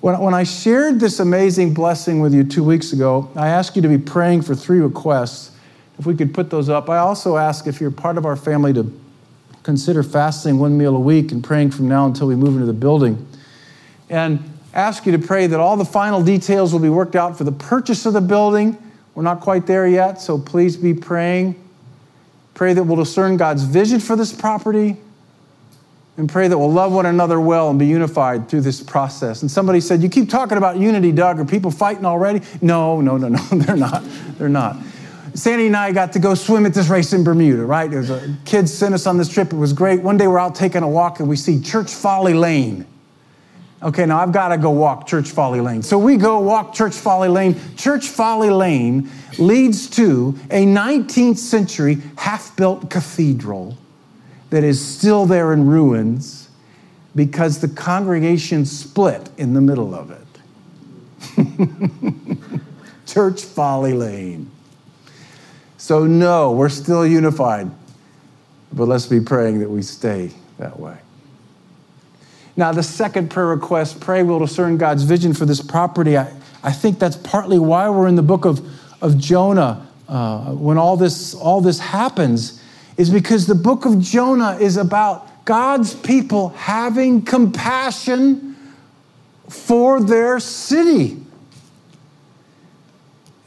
when, 0.00 0.18
when 0.20 0.34
I 0.34 0.44
shared 0.44 1.00
this 1.00 1.18
amazing 1.18 1.74
blessing 1.74 2.20
with 2.20 2.32
you 2.32 2.44
two 2.44 2.62
weeks 2.62 2.92
ago, 2.92 3.28
I 3.34 3.48
asked 3.48 3.74
you 3.74 3.82
to 3.82 3.88
be 3.88 3.98
praying 3.98 4.42
for 4.42 4.54
three 4.54 4.78
requests 4.78 5.50
if 6.00 6.06
we 6.06 6.14
could 6.14 6.32
put 6.32 6.48
those 6.48 6.70
up. 6.70 6.88
I 6.88 6.96
also 6.96 7.36
ask 7.36 7.66
if 7.66 7.78
you're 7.78 7.90
part 7.90 8.16
of 8.16 8.24
our 8.24 8.34
family 8.34 8.72
to 8.72 8.90
consider 9.62 10.02
fasting 10.02 10.58
one 10.58 10.78
meal 10.78 10.96
a 10.96 10.98
week 10.98 11.30
and 11.30 11.44
praying 11.44 11.72
from 11.72 11.88
now 11.88 12.06
until 12.06 12.26
we 12.26 12.34
move 12.34 12.54
into 12.54 12.64
the 12.64 12.72
building. 12.72 13.28
And 14.08 14.42
ask 14.72 15.04
you 15.04 15.12
to 15.12 15.18
pray 15.18 15.46
that 15.46 15.60
all 15.60 15.76
the 15.76 15.84
final 15.84 16.22
details 16.22 16.72
will 16.72 16.80
be 16.80 16.88
worked 16.88 17.16
out 17.16 17.36
for 17.36 17.44
the 17.44 17.52
purchase 17.52 18.06
of 18.06 18.14
the 18.14 18.22
building. 18.22 18.78
We're 19.14 19.24
not 19.24 19.40
quite 19.42 19.66
there 19.66 19.86
yet, 19.86 20.22
so 20.22 20.38
please 20.38 20.74
be 20.74 20.94
praying. 20.94 21.62
Pray 22.54 22.72
that 22.72 22.82
we'll 22.82 22.96
discern 22.96 23.36
God's 23.36 23.64
vision 23.64 24.00
for 24.00 24.16
this 24.16 24.32
property 24.32 24.96
and 26.16 26.30
pray 26.30 26.48
that 26.48 26.56
we'll 26.56 26.72
love 26.72 26.92
one 26.92 27.04
another 27.04 27.38
well 27.38 27.68
and 27.68 27.78
be 27.78 27.86
unified 27.86 28.48
through 28.48 28.62
this 28.62 28.82
process. 28.82 29.42
And 29.42 29.50
somebody 29.50 29.82
said, 29.82 30.02
You 30.02 30.08
keep 30.08 30.30
talking 30.30 30.56
about 30.56 30.78
unity, 30.78 31.12
Doug. 31.12 31.38
Are 31.40 31.44
people 31.44 31.70
fighting 31.70 32.06
already? 32.06 32.40
No, 32.62 33.02
no, 33.02 33.18
no, 33.18 33.28
no, 33.28 33.38
they're 33.52 33.76
not. 33.76 34.02
They're 34.38 34.48
not. 34.48 34.78
Sandy 35.34 35.66
and 35.66 35.76
I 35.76 35.92
got 35.92 36.12
to 36.14 36.18
go 36.18 36.34
swim 36.34 36.66
at 36.66 36.74
this 36.74 36.88
race 36.88 37.12
in 37.12 37.24
Bermuda, 37.24 37.64
right? 37.64 37.90
There 37.90 38.00
was 38.00 38.10
a 38.10 38.36
kids 38.44 38.72
sent 38.72 38.94
us 38.94 39.06
on 39.06 39.16
this 39.16 39.28
trip. 39.28 39.52
It 39.52 39.56
was 39.56 39.72
great. 39.72 40.02
One 40.02 40.16
day 40.16 40.26
we're 40.26 40.38
out 40.38 40.54
taking 40.54 40.82
a 40.82 40.88
walk 40.88 41.20
and 41.20 41.28
we 41.28 41.36
see 41.36 41.60
Church 41.60 41.92
Folly 41.92 42.34
Lane. 42.34 42.86
Okay, 43.82 44.04
now 44.04 44.20
I've 44.20 44.32
got 44.32 44.48
to 44.48 44.58
go 44.58 44.70
walk 44.70 45.06
Church 45.06 45.30
Folly 45.30 45.60
Lane. 45.60 45.82
So 45.82 45.98
we 45.98 46.16
go 46.16 46.38
walk 46.40 46.74
Church 46.74 46.94
Folly 46.94 47.28
Lane. 47.28 47.58
Church 47.76 48.08
Folly 48.08 48.50
Lane 48.50 49.08
leads 49.38 49.88
to 49.90 50.38
a 50.50 50.66
19th 50.66 51.38
century 51.38 51.98
half 52.16 52.54
built 52.56 52.90
cathedral 52.90 53.78
that 54.50 54.64
is 54.64 54.84
still 54.84 55.24
there 55.24 55.54
in 55.54 55.66
ruins 55.66 56.50
because 57.14 57.60
the 57.60 57.68
congregation 57.68 58.66
split 58.66 59.30
in 59.38 59.54
the 59.54 59.60
middle 59.60 59.94
of 59.94 60.10
it. 60.10 60.20
Church 63.06 63.42
Folly 63.42 63.94
Lane. 63.94 64.50
So, 65.90 66.06
no, 66.06 66.52
we're 66.52 66.68
still 66.68 67.04
unified. 67.04 67.68
But 68.72 68.84
let's 68.84 69.06
be 69.06 69.18
praying 69.18 69.58
that 69.58 69.68
we 69.68 69.82
stay 69.82 70.30
that 70.58 70.78
way. 70.78 70.96
Now, 72.56 72.70
the 72.70 72.84
second 72.84 73.28
prayer 73.28 73.48
request 73.48 73.98
pray 73.98 74.22
we'll 74.22 74.38
discern 74.38 74.76
God's 74.76 75.02
vision 75.02 75.34
for 75.34 75.46
this 75.46 75.60
property. 75.60 76.16
I, 76.16 76.32
I 76.62 76.70
think 76.70 77.00
that's 77.00 77.16
partly 77.16 77.58
why 77.58 77.88
we're 77.90 78.06
in 78.06 78.14
the 78.14 78.22
book 78.22 78.44
of, 78.44 78.64
of 79.02 79.18
Jonah 79.18 79.84
uh, 80.08 80.52
when 80.52 80.78
all 80.78 80.96
this, 80.96 81.34
all 81.34 81.60
this 81.60 81.80
happens, 81.80 82.62
is 82.96 83.10
because 83.10 83.48
the 83.48 83.56
book 83.56 83.84
of 83.84 83.98
Jonah 83.98 84.58
is 84.60 84.76
about 84.76 85.44
God's 85.44 85.92
people 85.92 86.50
having 86.50 87.20
compassion 87.20 88.56
for 89.48 90.00
their 90.00 90.38
city. 90.38 91.19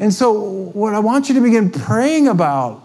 And 0.04 0.13
so, 0.13 0.34
what 0.34 0.94
I 0.94 1.00
want 1.00 1.30
you 1.30 1.36
to 1.36 1.39
begin 1.39 1.72
praying 1.72 2.28
about, 2.28 2.84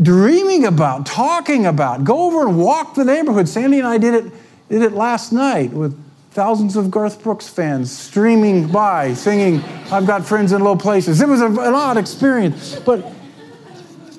dreaming 0.00 0.64
about, 0.64 1.04
talking 1.04 1.66
about, 1.66 2.02
go 2.02 2.22
over 2.22 2.48
and 2.48 2.56
walk 2.56 2.94
the 2.94 3.04
neighborhood. 3.04 3.46
Sandy 3.46 3.76
and 3.76 3.86
I 3.86 3.98
did 3.98 4.14
it, 4.14 4.32
did 4.70 4.80
it 4.80 4.92
last 4.92 5.32
night 5.32 5.70
with 5.70 5.94
thousands 6.30 6.76
of 6.76 6.90
Garth 6.90 7.22
Brooks 7.22 7.46
fans 7.46 7.92
streaming 7.92 8.68
by, 8.68 9.12
singing, 9.12 9.60
I've 9.90 10.06
got 10.06 10.24
friends 10.24 10.52
in 10.52 10.64
low 10.64 10.76
places. 10.76 11.20
It 11.20 11.28
was 11.28 11.42
an 11.42 11.58
odd 11.58 11.98
experience, 11.98 12.76
but 12.76 13.04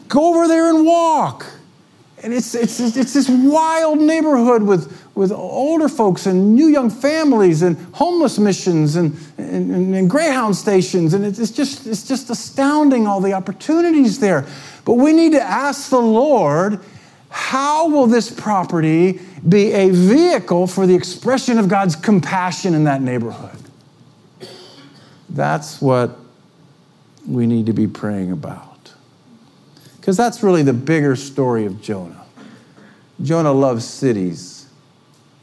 go 0.07 0.29
over 0.29 0.47
there 0.47 0.69
and 0.75 0.85
walk. 0.85 1.43
And 2.21 2.35
it's, 2.35 2.53
it's, 2.53 2.79
it's 2.79 3.15
this 3.15 3.27
wild 3.27 3.99
neighborhood 3.99 4.61
with, 4.61 5.02
with 5.15 5.31
older 5.31 5.87
folks 5.87 6.25
and 6.25 6.55
new 6.55 6.67
young 6.67 6.89
families 6.89 7.61
and 7.61 7.77
homeless 7.93 8.39
missions 8.39 8.95
and, 8.95 9.15
and, 9.37 9.95
and, 9.95 10.09
Greyhound 10.09 10.55
stations. 10.55 11.13
And 11.13 11.23
it's 11.23 11.51
just, 11.51 11.85
it's 11.85 12.07
just 12.07 12.31
astounding 12.31 13.05
all 13.05 13.21
the 13.21 13.33
opportunities 13.33 14.19
there. 14.19 14.47
But 14.85 14.95
we 14.95 15.13
need 15.13 15.33
to 15.33 15.41
ask 15.41 15.91
the 15.91 16.01
Lord 16.01 16.79
how 17.29 17.89
will 17.89 18.05
this 18.05 18.29
property 18.29 19.19
be 19.47 19.71
a 19.71 19.89
vehicle 19.89 20.67
for 20.67 20.85
the 20.85 20.93
expression 20.93 21.57
of 21.57 21.67
God's 21.67 21.95
compassion 21.95 22.75
in 22.75 22.83
that 22.83 23.01
neighborhood? 23.01 23.57
That's 25.29 25.81
what 25.81 26.19
we 27.27 27.47
need 27.47 27.65
to 27.65 27.73
be 27.73 27.87
praying 27.87 28.31
about. 28.31 28.93
Because 29.99 30.15
that's 30.15 30.43
really 30.43 30.61
the 30.61 30.73
bigger 30.73 31.15
story 31.15 31.65
of 31.65 31.81
Jonah. 31.81 32.23
Jonah 33.23 33.53
loves 33.53 33.83
cities, 33.83 34.52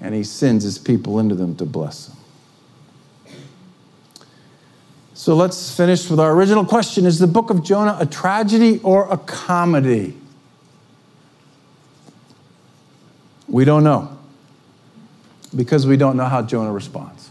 and 0.01 0.15
he 0.15 0.23
sends 0.23 0.65
his 0.65 0.79
people 0.79 1.19
into 1.19 1.35
them 1.35 1.55
to 1.57 1.65
bless 1.67 2.07
them. 2.07 2.17
So 5.15 5.35
let's 5.35 5.77
finish 5.77 6.09
with 6.09 6.19
our 6.19 6.33
original 6.33 6.65
question 6.65 7.05
Is 7.05 7.19
the 7.19 7.27
book 7.27 7.51
of 7.51 7.63
Jonah 7.63 7.97
a 8.01 8.07
tragedy 8.07 8.81
or 8.83 9.11
a 9.13 9.19
comedy? 9.19 10.17
We 13.47 13.65
don't 13.65 13.85
know. 13.85 14.17
because 15.55 15.87
we 15.87 15.97
don't 15.97 16.17
know 16.17 16.27
how 16.27 16.43
Jonah 16.43 16.73
responds. 16.73 17.31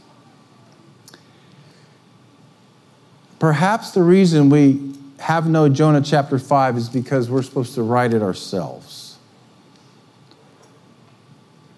Perhaps 3.40 3.92
the 3.92 4.04
reason 4.04 4.50
we 4.50 4.94
have 5.20 5.48
no 5.48 5.70
Jonah 5.70 6.02
chapter 6.02 6.38
5 6.38 6.78
is 6.78 6.90
because 6.90 7.30
we're 7.30 7.42
supposed 7.42 7.76
to 7.76 7.82
write 7.84 8.14
it 8.14 8.22
ourselves. 8.22 8.99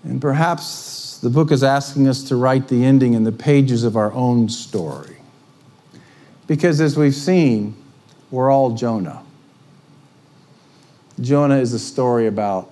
And 0.04 0.22
perhaps 0.22 1.20
the 1.20 1.30
book 1.30 1.52
is 1.52 1.64
asking 1.64 2.08
us 2.08 2.24
to 2.26 2.36
write 2.36 2.68
the 2.68 2.84
ending 2.84 3.14
in 3.14 3.24
the 3.24 3.32
pages 3.32 3.84
of 3.84 3.96
our 3.96 4.12
own 4.14 4.50
story. 4.50 5.18
Because 6.48 6.82
as 6.82 6.98
we've 6.98 7.16
seen, 7.16 7.76
we're 8.32 8.52
all 8.52 8.72
Jonah. 8.72 9.24
Jonah 11.20 11.58
is 11.58 11.74
a 11.74 11.80
story 11.80 12.28
about 12.28 12.72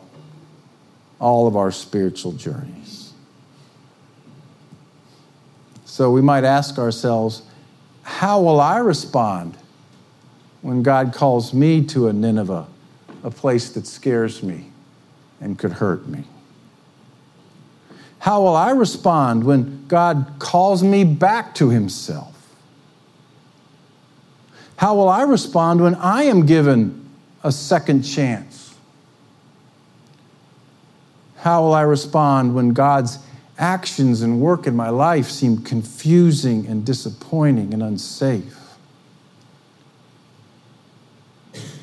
all 1.19 1.47
of 1.47 1.55
our 1.55 1.71
spiritual 1.71 2.31
journeys. 2.31 3.13
So 5.85 6.09
we 6.11 6.21
might 6.21 6.43
ask 6.43 6.79
ourselves, 6.79 7.43
how 8.03 8.41
will 8.41 8.59
I 8.59 8.77
respond 8.77 9.57
when 10.61 10.81
God 10.81 11.13
calls 11.13 11.53
me 11.53 11.85
to 11.87 12.07
a 12.07 12.13
Nineveh, 12.13 12.67
a 13.23 13.31
place 13.31 13.69
that 13.71 13.85
scares 13.85 14.41
me 14.41 14.71
and 15.41 15.59
could 15.59 15.73
hurt 15.73 16.07
me? 16.07 16.23
How 18.19 18.41
will 18.41 18.55
I 18.55 18.71
respond 18.71 19.45
when 19.45 19.85
God 19.87 20.33
calls 20.39 20.83
me 20.83 21.03
back 21.03 21.55
to 21.55 21.69
Himself? 21.69 22.35
How 24.75 24.95
will 24.95 25.09
I 25.09 25.23
respond 25.23 25.81
when 25.81 25.95
I 25.95 26.23
am 26.23 26.45
given 26.45 27.09
a 27.43 27.51
second 27.51 28.03
chance? 28.03 28.75
How 31.37 31.61
will 31.61 31.73
I 31.73 31.81
respond 31.81 32.53
when 32.53 32.73
God's 32.73 33.19
actions 33.57 34.21
and 34.21 34.41
work 34.41 34.67
in 34.67 34.75
my 34.75 34.89
life 34.89 35.29
seem 35.29 35.57
confusing 35.57 36.67
and 36.67 36.85
disappointing 36.85 37.73
and 37.73 37.81
unsafe? 37.81 38.57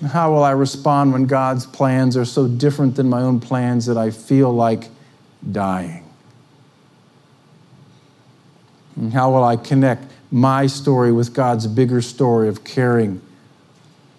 How 0.07 0.31
will 0.33 0.44
I 0.44 0.51
respond 0.53 1.12
when 1.12 1.25
God's 1.25 1.64
plans 1.64 2.16
are 2.16 2.27
so 2.27 2.46
different 2.46 2.96
than 2.96 3.09
my 3.09 3.22
own 3.22 3.40
plans 3.40 3.87
that 3.87 3.96
I 3.96 4.11
feel 4.11 4.53
like 4.53 4.88
dying? 5.53 6.05
And 8.96 9.12
how 9.12 9.30
will 9.30 9.44
I 9.44 9.56
connect 9.56 10.04
my 10.30 10.66
story 10.66 11.12
with 11.12 11.35
God's 11.35 11.66
bigger 11.66 12.00
story 12.02 12.48
of 12.48 12.64
caring 12.64 13.20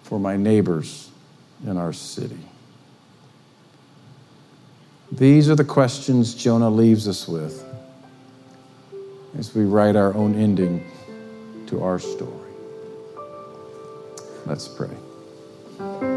for 0.04 0.18
my 0.18 0.36
neighbors 0.36 1.10
in 1.66 1.76
our 1.76 1.92
city? 1.92 2.38
These 5.10 5.48
are 5.48 5.54
the 5.54 5.64
questions 5.64 6.34
Jonah 6.34 6.70
leaves 6.70 7.08
us 7.08 7.26
with 7.26 7.64
as 9.38 9.54
we 9.54 9.64
write 9.64 9.96
our 9.96 10.14
own 10.14 10.34
ending 10.34 10.90
to 11.66 11.82
our 11.82 11.98
story. 11.98 12.52
Let's 14.46 14.68
pray. 14.68 16.07